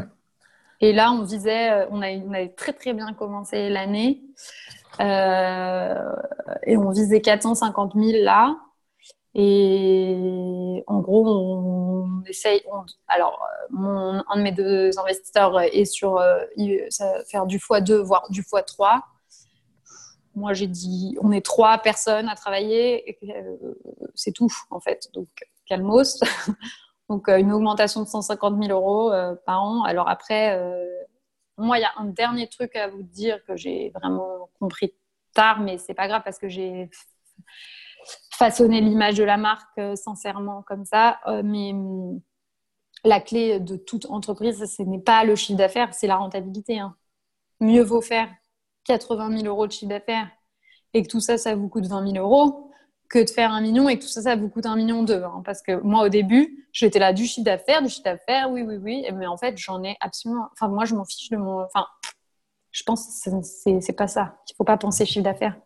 [0.80, 4.22] Et là, on visait, on, a, on avait très très bien commencé l'année.
[5.00, 8.56] et on visait 450 000 là.
[9.34, 12.62] Et en gros, on essaye.
[13.08, 13.40] alors,
[13.70, 16.22] mon, un de mes deux investisseurs est sur
[17.30, 19.00] faire du x2, voire du x3.
[20.34, 23.74] Moi, j'ai dit, on est trois personnes à travailler, euh,
[24.14, 25.08] c'est tout, en fait.
[25.12, 25.28] Donc,
[25.66, 26.20] calmos.
[27.08, 29.82] Donc, euh, une augmentation de 150 000 euros euh, par an.
[29.84, 30.58] Alors, après,
[31.58, 34.94] moi, il y a un dernier truc à vous dire que j'ai vraiment compris
[35.34, 36.90] tard, mais c'est pas grave parce que j'ai
[38.32, 41.20] façonné l'image de la marque sincèrement comme ça.
[41.44, 42.20] mais hum,
[43.04, 46.78] la clé de toute entreprise, ce n'est pas le chiffre d'affaires, c'est la rentabilité.
[46.78, 46.96] Hein.
[47.60, 48.28] Mieux vaut faire
[48.84, 50.28] 80 000 euros de chiffre d'affaires
[50.94, 52.70] et que tout ça, ça vous coûte 20 000 euros,
[53.08, 55.22] que de faire un million et que tout ça, ça vous coûte un million deux.
[55.22, 55.42] Hein.
[55.44, 58.76] parce que moi, au début, j'étais là du chiffre d'affaires, du chiffre d'affaires, oui, oui,
[58.76, 59.06] oui.
[59.14, 60.48] Mais en fait, j'en ai absolument.
[60.52, 61.62] Enfin, moi, je m'en fiche de mon.
[61.62, 61.86] Enfin,
[62.70, 64.38] je pense que c'est pas ça.
[64.50, 65.56] Il faut pas penser chiffre d'affaires.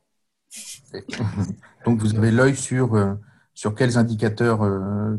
[1.87, 3.15] Donc, vous avez l'œil sur, euh,
[3.55, 5.17] sur quels indicateurs euh,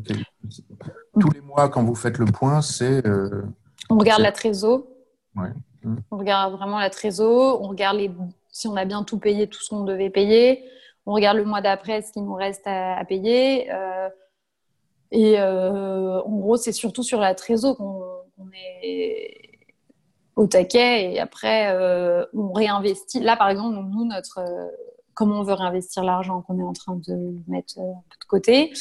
[1.17, 3.05] Tous les mois, quand vous faites le point, c'est.
[3.07, 3.43] Euh,
[3.89, 4.85] on regarde la trésor.
[5.37, 5.53] Ouais.
[6.11, 7.99] On regarde vraiment la trésor, on regarde
[8.49, 10.63] si on a bien tout payé, tout ce qu'on devait payer.
[11.05, 13.71] On regarde le mois d'après ce qu'il nous reste à, payer.
[13.71, 14.09] Euh,
[15.11, 18.49] et euh, en gros, c'est surtout sur la trésor qu'on
[18.83, 19.51] est
[20.35, 21.13] au taquet.
[21.13, 23.21] Et après, euh, on réinvestit.
[23.21, 24.39] Là, par exemple, nous, notre
[25.17, 28.71] comment on veut réinvestir l'argent qu'on est en train de mettre euh, de côté.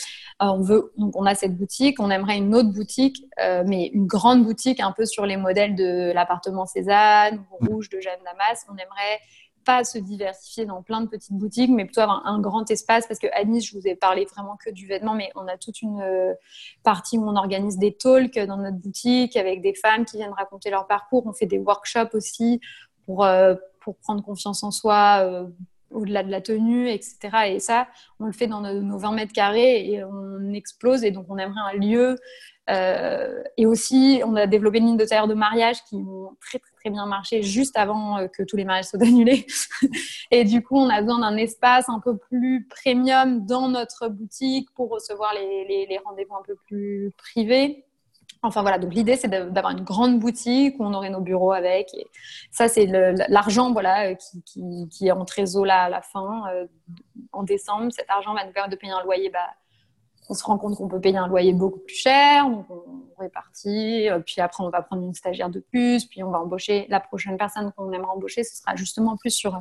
[0.43, 3.87] Euh, on veut, donc on a cette boutique, on aimerait une autre boutique, euh, mais
[3.87, 8.67] une grande boutique un peu sur les modèles de l'appartement Cézanne, Rouge de Jeanne Damas.
[8.69, 9.19] On aimerait
[9.65, 13.19] pas se diversifier dans plein de petites boutiques, mais plutôt avoir un, grand espace parce
[13.19, 15.81] que à Nice, je vous ai parlé vraiment que du vêtement, mais on a toute
[15.81, 16.05] une
[16.85, 20.71] partie où on organise des talks dans notre boutique avec des femmes qui viennent raconter
[20.71, 21.27] leur parcours.
[21.27, 22.61] On fait des workshops aussi
[23.07, 23.27] pour,
[23.81, 25.49] pour prendre confiance en soi,
[25.91, 27.17] au-delà de la tenue, etc.
[27.47, 27.89] Et ça,
[28.21, 31.05] on le fait dans nos, 20 mètres carrés et on explose.
[31.05, 32.17] Et donc, on aimerait un lieu.
[32.69, 36.59] Euh, et aussi, on a développé une ligne de tailleur de mariage qui ont très,
[36.59, 39.47] très, très bien marché juste avant euh, que tous les mariages soient annulés.
[40.33, 44.69] et du coup, on a besoin d'un espace un peu plus premium dans notre boutique
[44.75, 47.86] pour recevoir les rendez-vous un peu plus privés.
[48.47, 51.91] Enfin voilà, donc l'idée c'est d'avoir une grande boutique où on aurait nos bureaux avec.
[52.51, 52.87] Ça c'est
[53.29, 56.67] l'argent voilà qui, est en trésor là à la fin euh,
[57.33, 57.91] en décembre.
[57.93, 59.31] Cet argent va nous permettre de payer un loyer.
[59.31, 59.51] Bah,
[60.29, 64.09] on se rend compte qu'on peut payer un loyer beaucoup plus cher, donc on répartit.
[64.09, 67.01] Euh, puis après on va prendre une stagiaire de plus, puis on va embaucher la
[67.01, 68.45] prochaine personne qu'on aimerait embaucher.
[68.45, 69.61] Ce sera justement plus sur euh,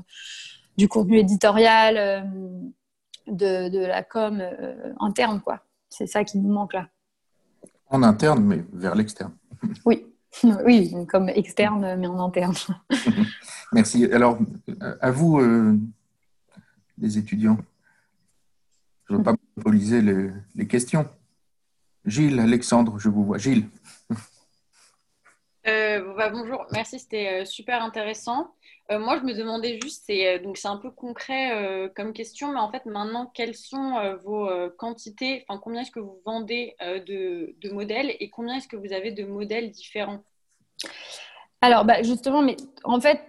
[0.78, 2.30] du contenu éditorial,
[3.28, 4.44] de, de, la com
[5.00, 5.62] interne quoi.
[5.90, 6.90] C'est ça qui nous manque là.
[7.90, 9.34] En interne, mais vers l'externe.
[9.86, 10.06] Oui,
[10.66, 12.56] oui, comme externe, mais en interne.
[13.74, 14.06] Merci.
[14.06, 14.38] Alors,
[15.02, 15.78] à vous, euh,
[16.98, 17.58] les étudiants.
[19.08, 20.02] Je ne veux pas monopoliser
[20.56, 21.08] les, questions.
[22.06, 23.38] Gilles, Alexandre, je vous vois.
[23.38, 23.68] Gilles.
[25.68, 28.54] Euh, bah, bonjour, merci, c'était euh, super intéressant.
[28.92, 32.86] Euh, moi, je me demandais juste, c'est un peu concret comme question, mais en fait,
[32.86, 34.48] maintenant, quelles sont vos
[34.78, 38.94] quantités Enfin, combien est-ce que vous vendez de, de, modèles et combien est-ce que vous
[38.94, 40.24] avez de modèles différents?
[41.62, 43.22] Alors, bah, justement, mais en fait,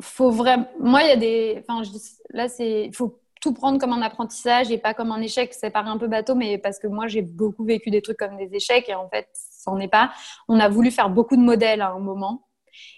[0.00, 0.68] faut vraiment.
[0.80, 1.56] Moi, il y a des.
[1.60, 1.82] Enfin,
[2.30, 2.90] là, c'est.
[2.92, 5.54] faut tout prendre comme un apprentissage et pas comme un échec.
[5.54, 8.36] Ça paraît un peu bateau, mais parce que moi, j'ai beaucoup vécu des trucs comme
[8.36, 10.10] des échecs et en fait, ça n'en est pas.
[10.48, 12.48] On a voulu faire beaucoup de modèles à un moment.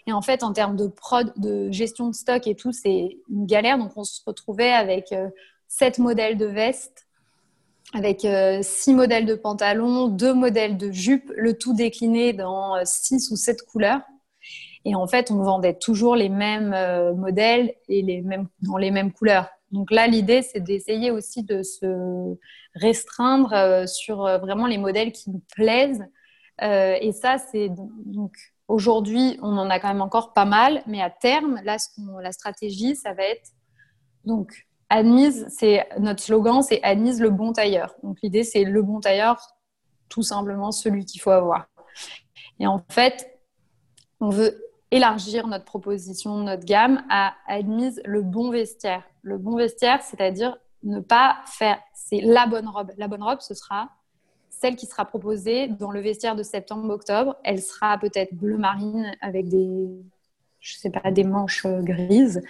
[0.06, 3.46] Et en fait, en termes de prod, de gestion de stock et tout, c'est une
[3.46, 3.78] galère.
[3.78, 5.28] Donc, on se retrouvait avec euh,
[5.68, 7.06] sept modèles de vestes,
[7.94, 12.82] avec euh, six modèles de pantalons, deux modèles de jupes, le tout décliné dans euh,
[12.84, 14.02] six ou sept couleurs.
[14.84, 16.74] Et en fait, on vendait toujours les mêmes
[17.14, 19.46] modèles et les mêmes, dans les mêmes couleurs.
[19.70, 22.36] Donc là, l'idée, c'est d'essayer aussi de se
[22.74, 26.04] restreindre euh, sur euh, vraiment les modèles qui nous plaisent.
[26.62, 27.70] Euh, et ça, c'est
[28.04, 28.34] donc
[28.68, 31.76] aujourd'hui, on en a quand même encore pas mal, mais à terme, là,
[32.20, 33.50] la stratégie, ça va être
[34.24, 37.94] donc Anise, c'est notre slogan, c'est Anise le bon tailleur.
[38.02, 39.40] Donc l'idée, c'est le bon tailleur,
[40.08, 41.68] tout simplement celui qu'il faut avoir.
[42.58, 43.40] Et en fait,
[44.20, 49.02] on veut élargir notre proposition, notre gamme à admise le bon vestiaire.
[49.22, 52.92] Le bon vestiaire, c'est-à-dire ne pas faire, c'est la bonne robe.
[52.96, 53.90] La bonne robe, ce sera
[54.48, 57.36] celle qui sera proposée dans le vestiaire de septembre-octobre.
[57.44, 59.88] Elle sera peut-être bleu marine avec des,
[60.60, 62.42] je sais pas, des manches grises.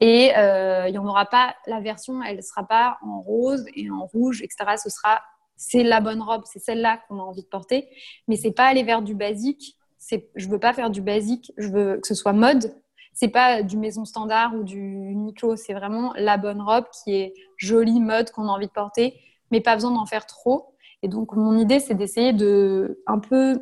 [0.00, 3.64] Et euh, il n'y en aura pas, la version, elle ne sera pas en rose
[3.74, 4.76] et en rouge, etc.
[4.82, 5.20] Ce sera,
[5.56, 7.88] c'est la bonne robe, c'est celle-là qu'on a envie de porter.
[8.26, 9.76] Mais c'est pas aller vers du basique
[10.34, 12.74] je veux pas faire du basique, je veux que ce soit mode.
[13.12, 17.34] C'est pas du maison standard ou du Uniqlo, c'est vraiment la bonne robe qui est
[17.56, 19.20] jolie, mode, qu'on a envie de porter,
[19.50, 20.74] mais pas besoin d'en faire trop.
[21.02, 23.60] Et donc, mon idée, c'est d'essayer de un peu.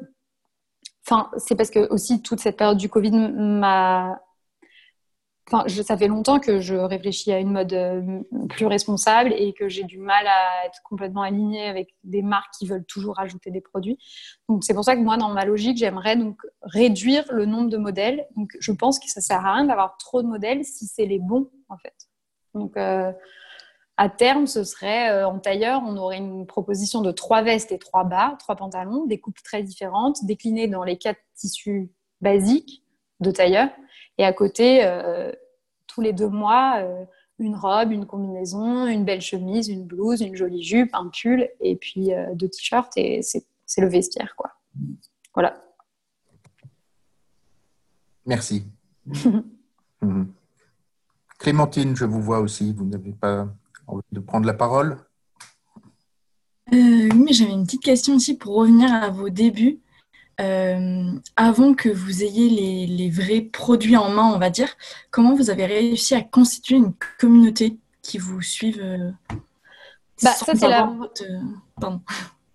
[1.06, 4.20] Enfin, c'est parce que aussi toute cette période du Covid m'a
[5.50, 8.20] Enfin, ça fait longtemps que je réfléchis à une mode euh,
[8.50, 12.66] plus responsable et que j'ai du mal à être complètement alignée avec des marques qui
[12.66, 13.98] veulent toujours ajouter des produits.
[14.50, 17.78] Donc c'est pour ça que moi, dans ma logique, j'aimerais donc réduire le nombre de
[17.78, 18.26] modèles.
[18.36, 21.18] Donc je pense que ça sert à rien d'avoir trop de modèles si c'est les
[21.18, 21.94] bons en fait.
[22.52, 23.10] Donc euh,
[23.96, 27.78] à terme, ce serait euh, en tailleur, on aurait une proposition de trois vestes et
[27.78, 31.90] trois bas, trois pantalons, des coupes très différentes, déclinées dans les quatre tissus
[32.20, 32.84] basiques
[33.20, 33.70] de tailleur.
[34.18, 35.32] Et à côté, euh,
[35.86, 37.04] tous les deux mois, euh,
[37.38, 41.76] une robe, une combinaison, une belle chemise, une blouse, une jolie jupe, un pull, et
[41.76, 44.52] puis deux t-shirts, et c'est le vestiaire, quoi.
[45.34, 45.62] Voilà.
[48.26, 48.64] Merci.
[50.00, 50.32] Mhm.
[51.40, 52.72] Clémentine, je vous vois aussi.
[52.72, 53.48] Vous n'avez pas
[54.12, 54.98] de prendre la parole?
[56.72, 59.80] Euh, Oui, mais j'avais une petite question aussi pour revenir à vos débuts.
[60.40, 64.68] Euh, avant que vous ayez les, vrais produits en main, on va dire,
[65.10, 69.10] comment vous avez réussi à constituer une communauté qui vous suive euh,
[70.22, 70.92] bah, ça, c'est la...
[71.80, 72.00] Pardon.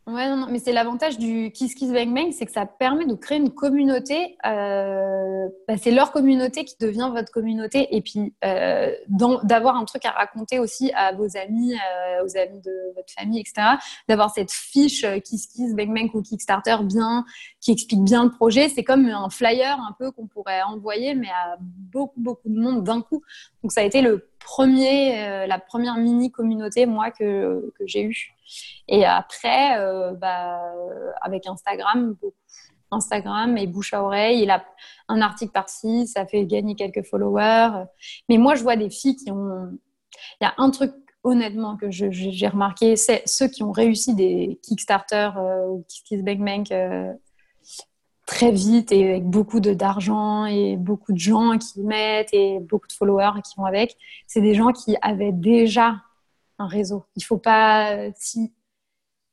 [0.06, 3.06] Ouais, non, non, mais c'est l'avantage du Kiss Kiss Bang Bang, c'est que ça permet
[3.06, 4.36] de créer une communauté.
[4.46, 10.04] Euh, bah, c'est leur communauté qui devient votre communauté, et puis euh, d'avoir un truc
[10.04, 13.78] à raconter aussi à vos amis, euh, aux amis de votre famille, etc.
[14.10, 17.24] D'avoir cette fiche euh, Kiss Kiss Bang Bang ou Kickstarter bien,
[17.62, 18.68] qui explique bien le projet.
[18.68, 22.84] C'est comme un flyer un peu qu'on pourrait envoyer, mais à beaucoup beaucoup de monde
[22.84, 23.22] d'un coup.
[23.62, 28.04] Donc ça a été le premier, euh, la première mini communauté moi que, que j'ai
[28.04, 28.33] eue.
[28.88, 30.62] Et après, euh, bah,
[31.22, 32.16] avec Instagram,
[32.94, 34.42] Instagram et bouche à oreille.
[34.44, 34.64] Il a
[35.08, 37.86] un article par-ci, ça fait gagner quelques followers.
[38.30, 39.78] Mais moi, je vois des filles qui ont.
[40.40, 44.60] Il y a un truc, honnêtement, que j'ai remarqué c'est ceux qui ont réussi des
[44.64, 47.12] Kickstarter euh, ou KissKissBankBank euh,
[48.26, 52.94] très vite et avec beaucoup d'argent et beaucoup de gens qui mettent et beaucoup de
[52.94, 53.98] followers qui vont avec.
[54.28, 55.98] C'est des gens qui avaient déjà
[56.60, 57.04] un réseau.
[57.16, 58.54] Il faut pas si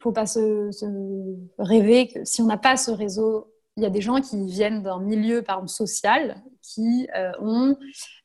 [0.00, 0.70] faut pas se,
[1.58, 4.82] rêver que si on n'a pas ce réseau, il y a des gens qui viennent
[4.82, 7.76] d'un milieu par exemple, social qui euh, ont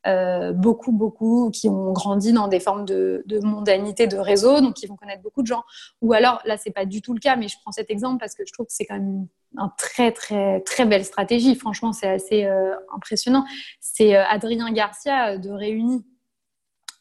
[0.06, 4.86] euh, beaucoup, beaucoup, qui ont grandi dans des formes de, mondanité de réseau, donc qui
[4.86, 5.64] vont connaître beaucoup de gens.
[6.02, 8.34] Ou alors, là, c'est pas du tout le cas, mais je prends cet exemple parce
[8.34, 9.26] que je trouve que c'est quand même
[9.56, 11.54] une très, très, très belle stratégie.
[11.54, 13.44] Franchement, c'est assez euh, impressionnant.
[13.80, 16.04] C'est Adrien Garcia de Réunis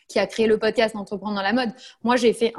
[0.08, 1.72] qui a créé le podcast Entreprendre dans la mode.
[2.04, 2.54] Moi, j'ai fait,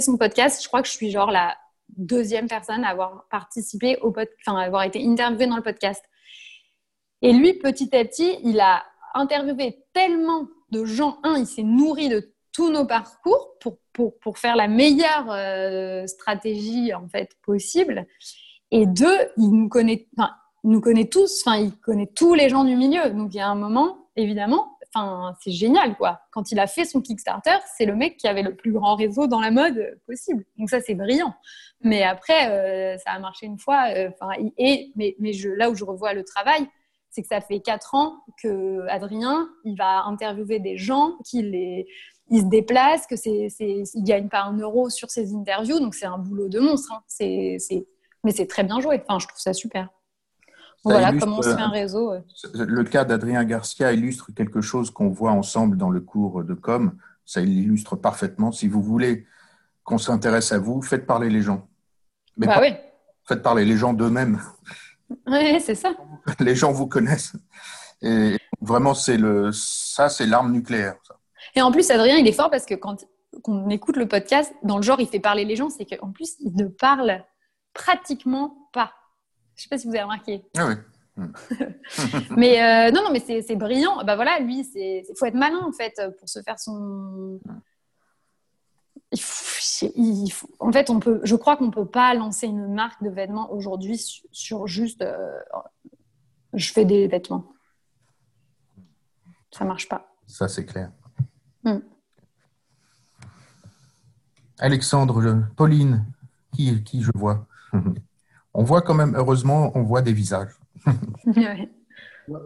[0.00, 0.62] son podcast.
[0.62, 1.56] Je crois que je suis genre la
[1.96, 6.04] deuxième personne à avoir participé au podcast, enfin, avoir été interviewée dans le podcast.
[7.22, 8.84] Et lui, petit à petit, il a
[9.14, 11.18] interviewé tellement de gens.
[11.22, 16.06] Un, il s'est nourri de tous nos parcours pour, pour, pour faire la meilleure euh,
[16.06, 18.06] stratégie en fait possible.
[18.70, 20.32] Et deux, il nous connaît, enfin,
[20.64, 23.10] nous connaît tous, enfin, il connaît tous les gens du milieu.
[23.10, 26.20] Donc, il y a un moment, évidemment, Enfin, c'est génial, quoi.
[26.30, 29.26] Quand il a fait son Kickstarter, c'est le mec qui avait le plus grand réseau
[29.26, 30.44] dans la mode possible.
[30.56, 31.34] Donc ça, c'est brillant.
[31.80, 33.88] Mais après, euh, ça a marché une fois.
[33.90, 34.10] Euh,
[34.56, 36.68] et mais, mais je, là où je revois le travail,
[37.10, 41.84] c'est que ça fait quatre ans que Adrien, il va interviewer des gens, qu'il
[42.30, 46.06] il se déplace, que c'est, il gagne pas un euro sur ses interviews, donc c'est
[46.06, 46.92] un boulot de monstre.
[46.92, 47.02] Hein.
[47.06, 47.58] C'est,
[48.22, 49.00] mais c'est très bien joué.
[49.02, 49.90] Enfin, je trouve ça super
[50.84, 52.12] voilà comment on se fait un réseau.
[52.54, 56.96] Le cas d'Adrien Garcia illustre quelque chose qu'on voit ensemble dans le cours de com.
[57.24, 58.52] Ça illustre parfaitement.
[58.52, 59.26] Si vous voulez
[59.82, 61.66] qu'on s'intéresse à vous, faites parler les gens.
[62.36, 62.74] Mais bah oui.
[63.26, 64.40] Faites parler les gens d'eux-mêmes.
[65.26, 65.94] Oui, c'est ça.
[66.40, 67.34] Les gens vous connaissent.
[68.02, 70.96] Et vraiment, c'est le, ça, c'est l'arme nucléaire.
[71.54, 73.04] Et en plus, Adrien, il est fort parce que quand
[73.46, 76.34] on écoute le podcast, dans le genre, il fait parler les gens, c'est qu'en plus,
[76.40, 77.24] il ne parle
[77.72, 78.92] pratiquement pas.
[79.56, 80.42] Je ne sais pas si vous avez remarqué.
[80.56, 80.74] Ah oui.
[82.36, 84.04] mais euh, non, non, mais c'est brillant.
[84.04, 87.40] Bah voilà, lui, il faut être malin en fait pour se faire son.
[89.12, 91.20] Il faut, En fait, on peut.
[91.22, 94.00] Je crois qu'on peut pas lancer une marque de vêtements aujourd'hui
[94.32, 95.02] sur, juste.
[95.02, 95.38] Euh,
[96.52, 97.52] je fais des vêtements.
[99.52, 100.12] Ça marche pas.
[100.26, 100.90] Ça, c'est clair.
[101.62, 101.78] Hmm.
[104.58, 106.06] Alexandre, Pauline,
[106.52, 107.46] qui, qui je vois?
[108.54, 110.52] On voit quand même, heureusement, on voit des visages.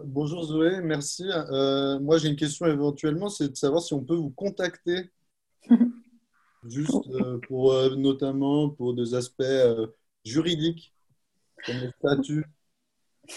[0.05, 1.23] Bonjour Zoé, merci.
[1.31, 5.09] Euh, moi, j'ai une question éventuellement, c'est de savoir si on peut vous contacter,
[6.67, 9.43] juste euh, pour euh, notamment pour des aspects
[10.25, 10.93] juridiques,
[11.65, 12.45] comme le statut.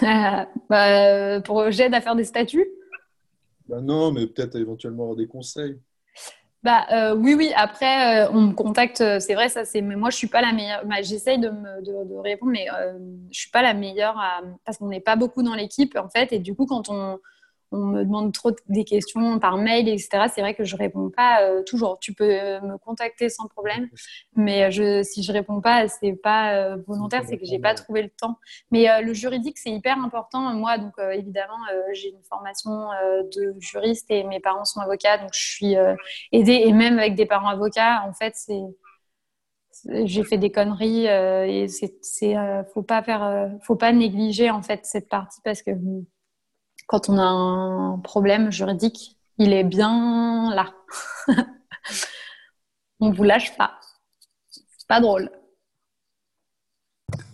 [0.69, 2.69] bah, Pour j'aide à faire des statuts
[3.69, 5.79] bah Non, mais peut-être éventuellement avoir des conseils.
[6.63, 7.53] Bah euh, oui, oui.
[7.57, 9.01] Après, euh, on me contacte.
[9.01, 9.65] Euh, c'est vrai, ça.
[9.65, 9.81] C'est.
[9.81, 10.85] Mais moi, je suis pas la meilleure.
[10.87, 12.99] Bah, J'essaye de me de, répondre, mais euh,
[13.33, 14.17] je suis pas la meilleure
[14.65, 16.33] parce qu'on n'est pas beaucoup dans l'équipe en fait.
[16.33, 17.19] Et du coup, quand on
[17.73, 20.27] on me demande trop des questions par mail, etc.
[20.33, 21.99] C'est vrai que je réponds pas euh, toujours.
[21.99, 23.89] Tu peux euh, me contacter sans problème,
[24.37, 28.03] mais euh, je, si je réponds pas, c'est pas volontaire, c'est que j'ai pas trouvé
[28.03, 28.39] le temps.
[28.71, 30.53] Mais le juridique, c'est hyper important.
[30.55, 31.59] Moi, donc évidemment,
[31.93, 32.89] j'ai une formation
[33.35, 35.75] de juriste et mes parents sont avocats, donc je suis
[36.33, 38.61] aidée et même avec des parents avocats, en fait, c'est
[40.05, 42.35] j'ai fait des conneries et c'est
[42.75, 45.71] faut pas faire faut pas négliger en fait cette partie parce que
[46.93, 50.75] quand on a un problème juridique, il est bien là.
[53.01, 53.81] on ne vous lâche pas.
[54.51, 55.31] C'est pas drôle.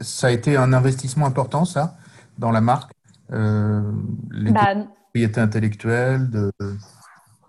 [0.01, 1.97] Ça a été un investissement important, ça,
[2.39, 2.93] dans la marque
[3.33, 3.83] euh,
[4.31, 6.53] Les bah, propriétés intellectuelles de...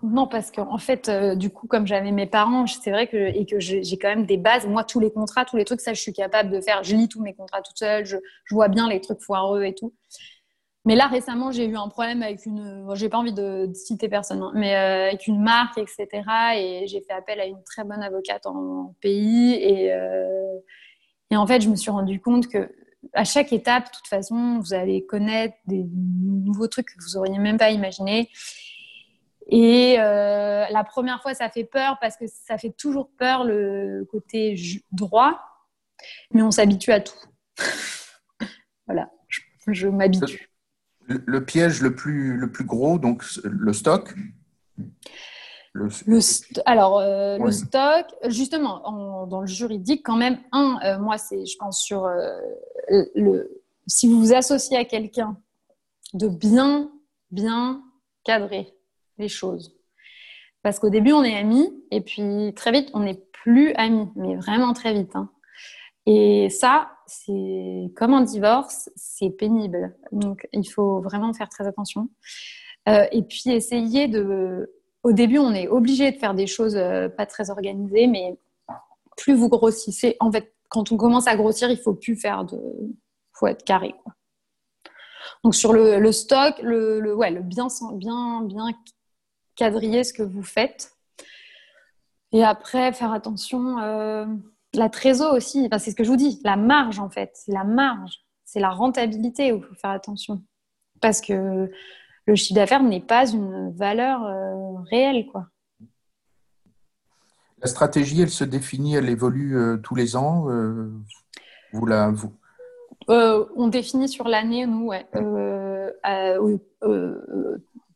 [0.02, 3.16] Non, parce qu'en en fait, euh, du coup, comme j'avais mes parents, c'est vrai que
[3.16, 4.66] et que j'ai quand même des bases.
[4.66, 6.82] Moi, tous les contrats, tous les trucs, ça, je suis capable de faire.
[6.82, 8.04] Je lis tous mes contrats toute seule.
[8.04, 9.92] Je, je vois bien les trucs foireux et tout.
[10.86, 12.88] Mais là, récemment, j'ai eu un problème avec une.
[12.94, 16.06] J'ai pas envie de, citer personne, hein, mais euh, avec une marque, etc.
[16.56, 19.54] Et j'ai fait appel à une très bonne avocate en, pays.
[19.54, 20.58] Et, euh,
[21.30, 22.72] et, en fait, je me suis rendu compte que
[23.12, 27.38] à chaque étape, de toute façon, vous allez connaître des nouveaux trucs que vous auriez
[27.38, 28.30] même pas imaginé.
[29.48, 34.06] Et euh, la première fois, ça fait peur parce que ça fait toujours peur le
[34.10, 34.54] côté
[34.92, 35.40] droit,
[36.32, 37.18] mais on s'habitue à tout.
[38.86, 39.10] voilà,
[39.66, 40.49] je m'habitue
[41.26, 44.14] le piège le plus, le plus gros, donc le stock
[45.72, 46.60] le...
[46.66, 51.56] alors, euh, le stock, justement, dans le juridique, quand même, un, euh, moi, c'est, je
[51.58, 52.40] pense, sur euh,
[53.14, 53.62] le.
[53.86, 55.36] Si vous vous associez à quelqu'un,
[56.14, 56.90] de bien,
[57.30, 57.82] bien
[58.24, 58.74] cadrer
[59.18, 59.76] les choses.
[60.62, 64.36] Parce qu'au début, on est amis, et puis très vite, on n'est plus amis, mais
[64.36, 65.14] vraiment très vite.
[65.16, 65.30] Hein.
[66.06, 69.96] Et ça, c'est comme un divorce, c'est pénible.
[70.12, 72.08] Donc, il faut vraiment faire très attention.
[72.88, 74.72] Euh, et puis, essayer de.
[75.02, 78.38] Au début, on est obligé de faire des choses euh, pas très organisées, mais
[79.16, 82.56] plus vous grossissez, en fait, quand on commence à grossir, il faut plus faire de.
[82.56, 82.96] Il
[83.32, 83.94] faut être carré.
[85.42, 88.66] Donc, sur le, stock, le, ouais, le bien, bien, bien
[89.56, 90.92] quadriller ce que vous faites.
[92.32, 93.78] Et après, faire attention.
[93.80, 94.26] Euh,
[94.74, 97.64] la trésor aussi, c'est ce que je vous dis, la marge en fait, c'est la
[97.64, 100.42] marge, c'est la rentabilité où il faut faire attention.
[101.00, 101.70] Parce que
[102.26, 105.26] le chiffre d'affaires n'est pas une valeur euh, réelle.
[105.26, 105.48] quoi.
[107.62, 110.48] La stratégie, elle se définit, elle évolue euh, tous les ans.
[110.50, 110.90] Euh,
[111.72, 112.32] vous la, vous...
[113.08, 115.06] on définit sur l'année, nous, ouais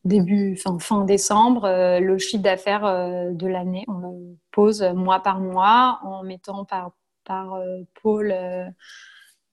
[0.05, 3.85] début, fin, fin décembre, euh, le chiffre d'affaires euh, de l'année.
[3.89, 6.93] On le pose mois par mois en mettant par,
[7.25, 8.35] par euh, pôle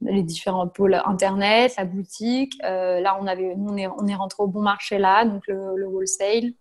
[0.03, 2.53] les différents pôles internet, la boutique.
[2.61, 5.87] là, on, avait, on, est, on est rentré au bon marché là, donc le, le
[5.87, 6.53] wholesale.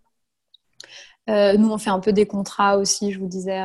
[1.26, 3.58] nous, on fait un peu des contrats aussi, je vous disais,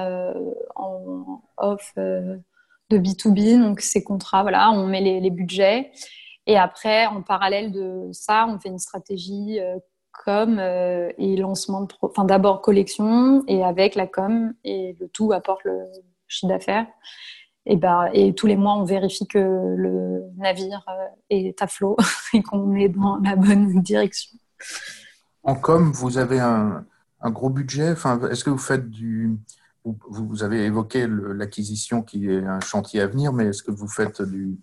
[0.75, 2.41] en off de
[2.89, 3.61] B2B.
[3.61, 5.91] Donc, ces contrats, voilà, on met les, budgets.
[6.47, 9.59] Et après, en parallèle de ça, on fait une stratégie
[10.23, 15.31] com euh, et lancement de enfin d'abord collection et avec la com et le tout
[15.31, 15.85] apporte le
[16.27, 16.87] chiffre d'affaires
[17.65, 21.97] et ben et tous les mois on vérifie que le navire euh, est à flot
[22.33, 24.37] et qu'on est dans la bonne direction.
[25.43, 26.85] En com, vous avez un,
[27.25, 27.91] gros budget?
[27.91, 29.37] Enfin, est-ce que vous faites du
[29.83, 34.19] vous avez évoqué l'acquisition qui est un chantier à venir, mais est-ce que vous faites
[34.23, 34.57] du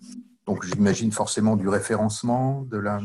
[0.45, 2.99] donc j'imagine forcément du référencement, de la.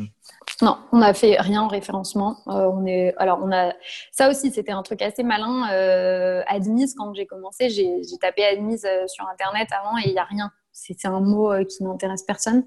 [0.60, 2.38] Non, on n'a fait rien en référencement.
[2.48, 3.72] Euh, on est, alors on a,
[4.10, 5.70] ça aussi c'était un truc assez malin.
[5.72, 10.18] Euh, admise quand j'ai commencé, j'ai tapé admise euh, sur internet avant et il n'y
[10.18, 12.64] a rien c'est un mot qui n'intéresse personne,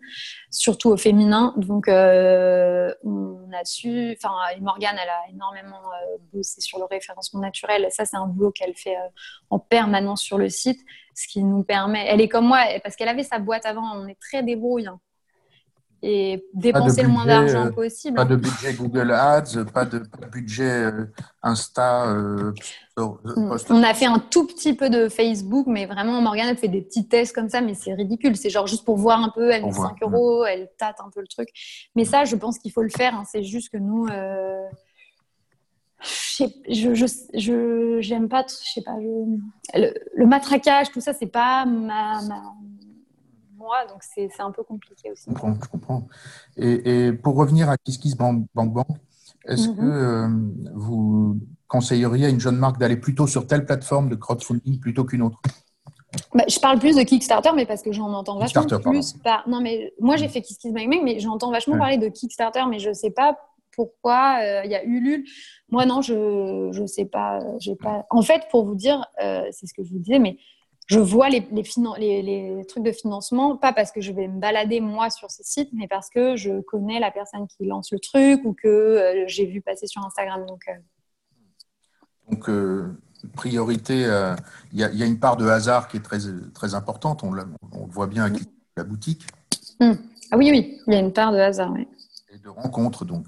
[0.49, 1.53] surtout au féminin.
[1.55, 1.93] Donc, on
[3.53, 5.79] a su, enfin, Morgane, elle a énormément
[6.33, 7.87] bossé sur le référencement naturel.
[7.89, 8.97] Ça, c'est un boulot qu'elle fait
[9.49, 10.81] en permanence sur le site,
[11.13, 12.05] ce qui nous permet.
[12.07, 13.95] Elle est comme moi, parce qu'elle avait sa boîte avant.
[13.95, 14.87] On est très débrouille.
[14.87, 14.99] Hein
[16.03, 18.15] et dépenser le moins d'argent euh, possible.
[18.15, 21.05] Pas de budget Google Ads, pas de, budget euh,
[21.43, 22.07] Insta.
[22.07, 22.53] Euh,
[22.97, 26.81] on a fait un tout petit peu de Facebook, mais vraiment, Morgane a fait des
[26.81, 28.35] petits tests comme ça, mais c'est ridicule.
[28.35, 31.21] C'est genre juste pour voir un peu, elle met 5 euros, elle tâte un peu
[31.21, 31.49] le truc.
[31.95, 33.13] Mais ça, je pense qu'il faut le faire.
[33.15, 33.23] Hein.
[33.31, 34.07] C'est juste que nous.
[36.01, 36.93] Je
[37.33, 42.55] je j'aime pas je sais pas le, matraquage tout ça c'est pas ma, ma
[43.61, 45.25] mois, donc c'est un peu compliqué aussi.
[45.27, 46.07] Je comprends, je comprends.
[46.57, 48.97] Et, pour revenir à KissKissBankBank, Bank Bank,
[49.45, 49.75] est-ce mm-hmm.
[49.75, 50.27] que euh,
[50.73, 55.21] vous conseilleriez à une jeune marque d'aller plutôt sur telle plateforme de crowdfunding plutôt qu'une
[55.21, 55.39] autre?
[56.33, 59.15] Bah, je parle plus de Kickstarter, mais parce que j'en entends vachement plus.
[59.47, 60.31] Non, mais moi j'ai mm.
[60.31, 63.37] fait KissKissBankBank, mais j'entends vachement parler de Kickstarter, mais je ne sais pas
[63.81, 65.25] pourquoi euh, il y a Ulule.
[65.69, 68.05] Moi non, je je sais pas, j'ai pas.
[68.11, 70.37] En fait, pour vous dire, euh, c'est ce que je vous disais, mais
[70.85, 74.81] je vois les, les, les, trucs de financement, pas parce que je vais me balader
[74.81, 78.41] moi sur ces sites, mais parce que je connais la personne qui lance le truc
[78.43, 80.45] ou que euh, j'ai vu passer sur Instagram.
[80.45, 80.69] Donc,
[82.29, 82.49] donc
[83.33, 84.07] priorité,
[84.73, 86.19] il y, y, a une part de hasard qui est très,
[86.53, 87.23] très importante.
[87.23, 87.31] On,
[87.71, 88.43] on le voit bien avec
[88.77, 89.25] la boutique.
[89.79, 89.97] Hum.
[90.29, 91.71] Ah oui, oui, il y a une part de hasard.
[91.73, 91.87] Oui.
[92.33, 93.27] Et de rencontres, donc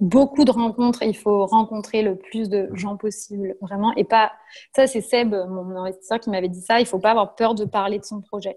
[0.00, 1.02] beaucoup de rencontres.
[1.02, 3.94] Il faut rencontrer le plus de gens possible, vraiment.
[3.94, 4.32] Et pas.
[4.74, 6.80] Ça, c'est Seb, mon investisseur, qui m'avait dit ça.
[6.80, 8.56] Il faut pas avoir peur de parler de son projet.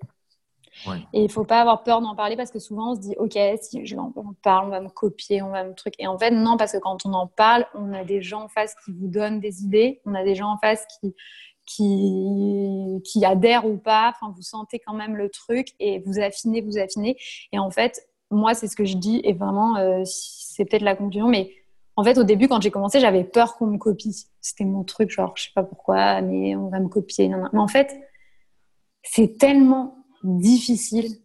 [1.14, 3.38] Et il faut pas avoir peur d'en parler parce que souvent on se dit ok
[3.62, 6.32] si je en parle on va me copier on va me truc et en fait
[6.32, 9.08] non parce que quand on en parle on a des gens en face qui vous
[9.08, 11.16] donnent des idées on a des gens en face qui
[11.66, 16.62] qui, qui adhèrent ou pas enfin vous sentez quand même le truc et vous affinez
[16.62, 17.18] vous affinez
[17.52, 18.02] et en fait
[18.34, 21.52] moi c'est ce que je dis et vraiment euh, c'est peut-être la conclusion, mais
[21.96, 24.26] en fait, au début, quand j'ai commencé, j'avais peur qu'on me copie.
[24.42, 27.30] C'était mon truc, genre, je sais pas pourquoi, mais on va me copier.
[27.30, 27.96] Mais en fait,
[29.04, 31.20] c'est tellement difficile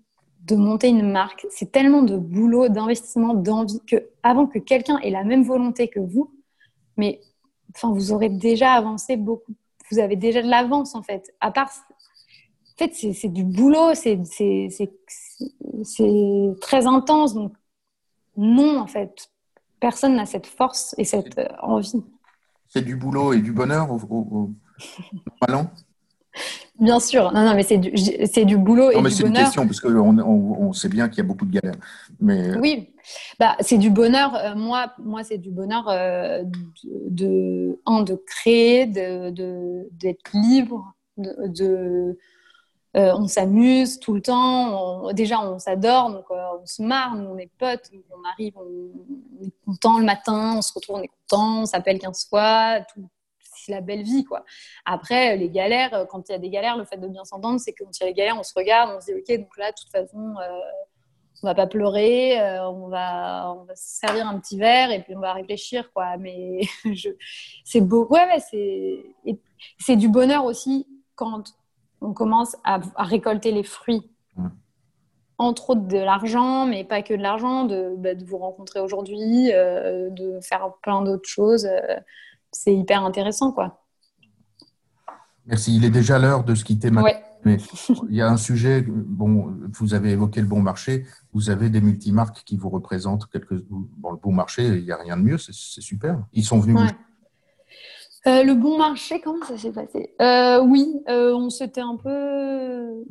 [0.44, 5.10] de monter une marque, c'est tellement de boulot, d'investissement, d'envie, que avant que quelqu'un ait
[5.10, 6.32] la même volonté que vous,
[6.96, 7.20] mais
[7.74, 9.52] enfin, vous aurez déjà avancé beaucoup.
[9.90, 11.34] Vous avez déjà de l'avance, en fait.
[11.40, 14.18] À part, en fait, c'est du boulot, c'est
[16.60, 17.34] très intense.
[17.34, 17.52] Donc,
[18.36, 19.30] non, en fait.
[19.80, 22.02] Personne n'a cette force et cette euh, envie.
[22.68, 24.50] C'est du boulot et du bonheur au, au,
[26.78, 27.90] Bien sûr, non, non, mais c'est du,
[28.26, 31.18] c'est du boulot non, et mais c'est une question parce qu'on on, sait bien qu'il
[31.18, 31.78] y a beaucoup de galères.
[32.20, 32.50] Mais...
[32.50, 32.90] Euh, oui,
[33.40, 34.34] bah, c'est du bonheur.
[34.36, 36.44] Euh, moi, moi, c'est du bonheur de,
[37.08, 42.16] de, de créer, de, d'être libre, de,
[42.98, 45.12] euh, on s'amuse tout le temps.
[45.12, 47.90] déjà, on s'adore, euh, on se marre, nous, on est potes.
[48.10, 52.00] On arrive, on, est content le matin, on se retrouve, on est content, on s'appelle
[52.00, 52.80] 15 fois.
[53.40, 54.44] c'est la belle vie, quoi.
[54.84, 57.60] Après, les galères, euh, quand il y a des galères, le fait de bien s'entendre,
[57.60, 59.38] c'est que quand il y a des galères, on se regarde, on se dit, OK,
[59.38, 60.34] donc là, de toute façon,
[61.40, 65.14] on va pas pleurer, on, va, on va se servir un petit verre et puis
[65.14, 66.16] on va réfléchir, quoi.
[66.16, 66.62] Mais
[67.64, 68.08] c'est beau.
[68.10, 69.34] Ouais, ouais
[69.78, 70.84] c'est du bonheur aussi
[71.14, 71.44] quand
[72.00, 74.10] on commence à, récolter les fruits.
[75.40, 80.10] Entre autres de l'argent, mais pas que de l'argent, de, bah, vous rencontrer aujourd'hui, euh,
[80.10, 81.64] de faire plein d'autres choses.
[81.64, 81.94] Euh,
[82.50, 83.84] c'est hyper intéressant, quoi.
[85.46, 85.76] Merci.
[85.76, 87.12] Il est déjà l'heure de se quitter maintenant.
[87.44, 87.56] Mais
[88.08, 91.80] il y a un sujet, bon, vous avez évoqué le bon marché, vous avez des
[91.80, 93.62] multimarques qui vous représentent quelques.
[93.70, 96.18] Bon, le bon marché, il n'y a rien de mieux, c'est super.
[96.32, 96.90] Ils sont venus
[98.28, 100.14] euh, le bon marché, comment ça s'est passé?
[100.20, 103.04] Euh, Oui, euh, on s'était un peu,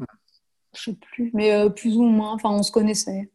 [0.76, 2.34] je sais plus, mais plus ou moins.
[2.34, 3.32] Enfin, on se connaissait.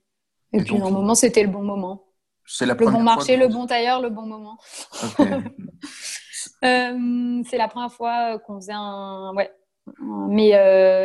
[0.53, 2.05] Et, puis, à un moment, c'était le bon moment.
[2.45, 4.59] C'est la le bon marché, le bon tailleur, le bon moment.
[6.62, 9.51] c'est la première fois qu'on faisait un, ouais.
[10.28, 10.51] Mais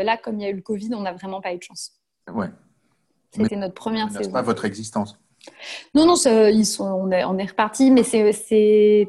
[0.04, 1.94] là, comme il y a eu le Covid, on n'a vraiment pas eu de chance.
[2.32, 2.50] Ouais.
[3.32, 4.32] C'était notre première saison.
[4.32, 5.18] pas votre existence?
[5.94, 6.16] Non, non,
[6.50, 9.08] ils sont, on est, on est reparti, mais c'est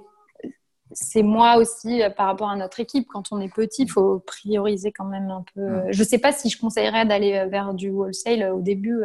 [0.93, 3.09] c'est moi aussi euh, par rapport à notre équipe.
[3.09, 5.83] Quand on est petit, il faut prioriser quand même un peu.
[5.91, 9.03] Je ne sais pas si je conseillerais d'aller euh, vers du wholesale euh, au début.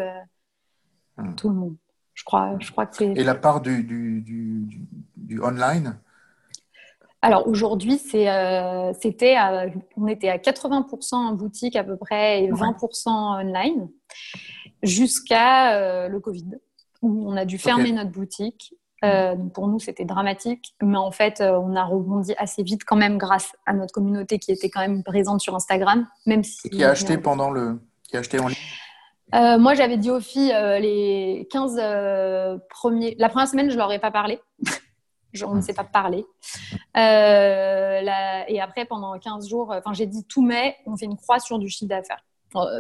[1.37, 1.75] Tout le monde.
[2.13, 3.05] Je crois, je crois que c'est.
[3.05, 4.23] Et la part du, du,
[5.15, 5.97] du, online?
[7.21, 8.27] Alors aujourd'hui, c'était,
[9.97, 13.89] on était à 80% en boutique à peu près et 20% online
[14.81, 16.57] jusqu'à le Covid
[17.01, 21.41] où on a dû fermer notre boutique euh, pour nous, c'était dramatique, mais en fait,
[21.41, 24.79] euh, on a rebondi assez vite quand même grâce à notre communauté qui était quand
[24.79, 26.69] même présente sur Instagram, même si.
[26.69, 28.57] qui a acheté pendant le, qui a acheté en ligne.
[29.35, 33.15] Euh, moi, j'avais dit aux filles les 15 premiers.
[33.19, 34.39] La première semaine, je leur ai pas parlé.
[35.45, 36.23] on ne sait pas parler.
[36.95, 41.59] Et après, pendant 15 jours, enfin, j'ai dit tout mai, on fait une croix sur
[41.59, 42.23] du chiffre d'affaires.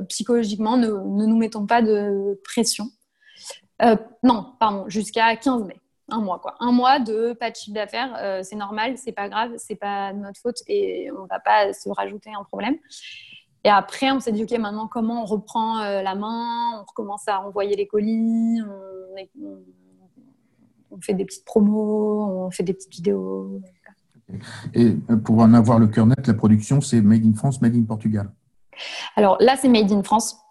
[0.07, 2.85] psychologiquement, ne, ne, nous mettons pas de pression.
[4.21, 5.81] non, pardon, jusqu'à 15 mai
[6.13, 6.55] un mois quoi.
[6.59, 10.13] Un mois de pas de chiffre d'affaires, euh, c'est normal, c'est pas grave, c'est pas
[10.13, 12.75] notre faute et on va pas se rajouter un problème.
[13.65, 17.27] Et après, on s'est dit, OK, maintenant, comment on reprend euh, la main On recommence
[17.27, 18.59] à envoyer les colis,
[20.91, 23.61] on, fait des petites promos, on fait des petites vidéos.
[24.73, 24.91] Et
[25.23, 28.31] pour en avoir le cœur net, la production, c'est Made in France, Made in Portugal?
[29.15, 30.42] Alors là, c'est Made in France.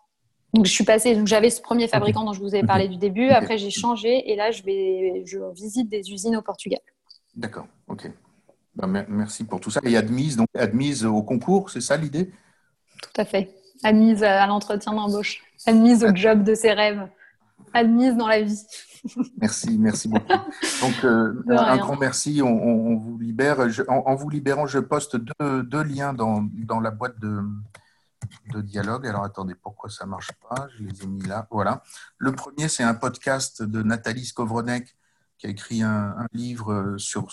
[0.53, 1.15] Donc, je suis passée.
[1.15, 3.29] Donc, j'avais ce premier fabricant dont je vous ai parlé du début.
[3.29, 6.81] Après, j'ai changé et là, je vais, je visite des usines au Portugal.
[7.35, 7.67] D'accord.
[7.89, 8.11] Ok.
[8.75, 9.81] Ben, merci pour tout ça.
[9.85, 12.31] Et admise, donc admise au concours, c'est ça l'idée?
[13.03, 13.51] Tout à fait.
[13.83, 15.43] Admise à l'entretien d'embauche.
[15.67, 17.07] Admise au job de ses rêves.
[17.73, 18.61] Admise dans la vie.
[19.41, 20.29] Merci, merci beaucoup.
[20.29, 22.41] Donc, euh, un grand merci.
[22.41, 23.59] On, vous libère.
[23.89, 27.41] en, vous libérant, je poste deux, liens dans, dans, la boîte de,
[28.53, 29.07] de dialogue.
[29.07, 30.69] Alors, attendez, pourquoi ça ne marche pas?
[30.77, 31.47] Je les ai mis là.
[31.51, 31.83] Voilà.
[32.19, 34.97] Le premier, c'est un podcast de Nathalie Skowronek
[35.43, 37.27] qui a écrit un, livre euh, sur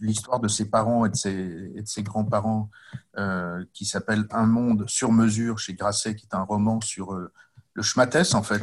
[0.00, 2.70] l'histoire de ses parents et de ses, grands-parents
[3.18, 7.30] euh, qui s'appelle Un monde sur mesure chez Grasset, qui est un roman sur euh,
[7.74, 8.62] le schmattès, en fait,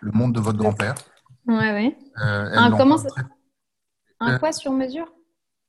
[0.00, 0.94] le monde de votre grand-père.
[1.46, 1.96] Oui, oui.
[2.16, 2.96] un, comment
[4.20, 5.12] un quoi sur mesure?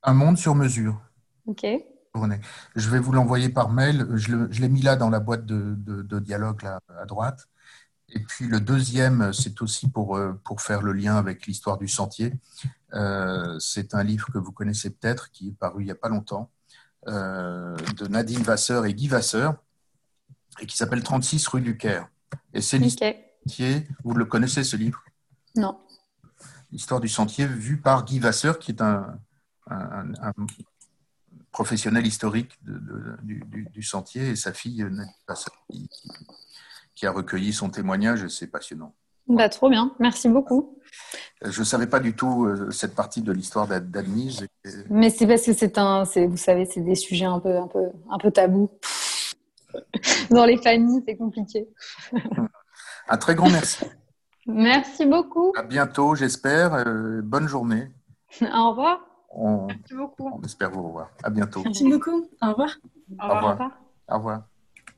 [0.03, 0.99] Un monde sur mesure.
[1.45, 1.65] Ok.
[2.75, 4.07] Je vais vous l'envoyer par mail.
[4.15, 7.47] Je l'ai mis là dans la boîte de, de dialogue là, à droite.
[8.11, 11.87] Et puis le deuxième, c'est aussi pour, euh, pour faire le lien avec l'histoire du
[11.87, 12.33] sentier.
[12.93, 16.09] Euh, c'est un livre que vous connaissez peut-être, qui est paru il n'y a pas
[16.09, 16.49] longtemps,
[17.07, 19.55] euh, de Nadine Vasseur et Guy Vasseur,
[20.59, 22.09] et qui s'appelle 36 rue du Caire.
[22.53, 23.87] Et c'est l'histoire du sentier.
[24.03, 25.03] Vous le connaissez ce livre?
[25.55, 25.79] Non.
[26.71, 29.19] L'histoire du sentier vue par Guy Vasseur, qui est un,
[31.59, 32.57] professionnel historique
[33.21, 33.43] du,
[33.73, 34.87] du, sentier, et sa fille
[35.27, 35.53] Vasseur,
[36.95, 38.93] qui a recueilli son témoignage c'est passionnant.
[39.27, 40.79] Bah, trop bien, merci beaucoup.
[41.43, 44.47] Euh, je ne savais pas du tout euh, cette partie de l'histoire d'Admise.
[44.89, 47.89] Mais c'est parce que c'est un, vous savez, c'est des sujets un peu, un peu,
[48.09, 48.71] un peu tabous.
[50.31, 51.67] Dans les familles, c'est compliqué.
[53.09, 53.83] un très grand merci.
[54.47, 55.51] Merci beaucoup.
[55.57, 56.73] À bientôt, j'espère.
[56.73, 57.91] Euh, bonne journée.
[58.41, 59.08] Au revoir.
[59.35, 60.29] Merci beaucoup.
[60.33, 61.09] On espère vous revoir.
[61.23, 61.61] À bientôt.
[61.63, 62.27] Merci beaucoup.
[62.41, 62.77] Au revoir.
[63.19, 63.43] Au revoir.
[63.43, 63.71] Au revoir.
[64.09, 64.48] Au revoir.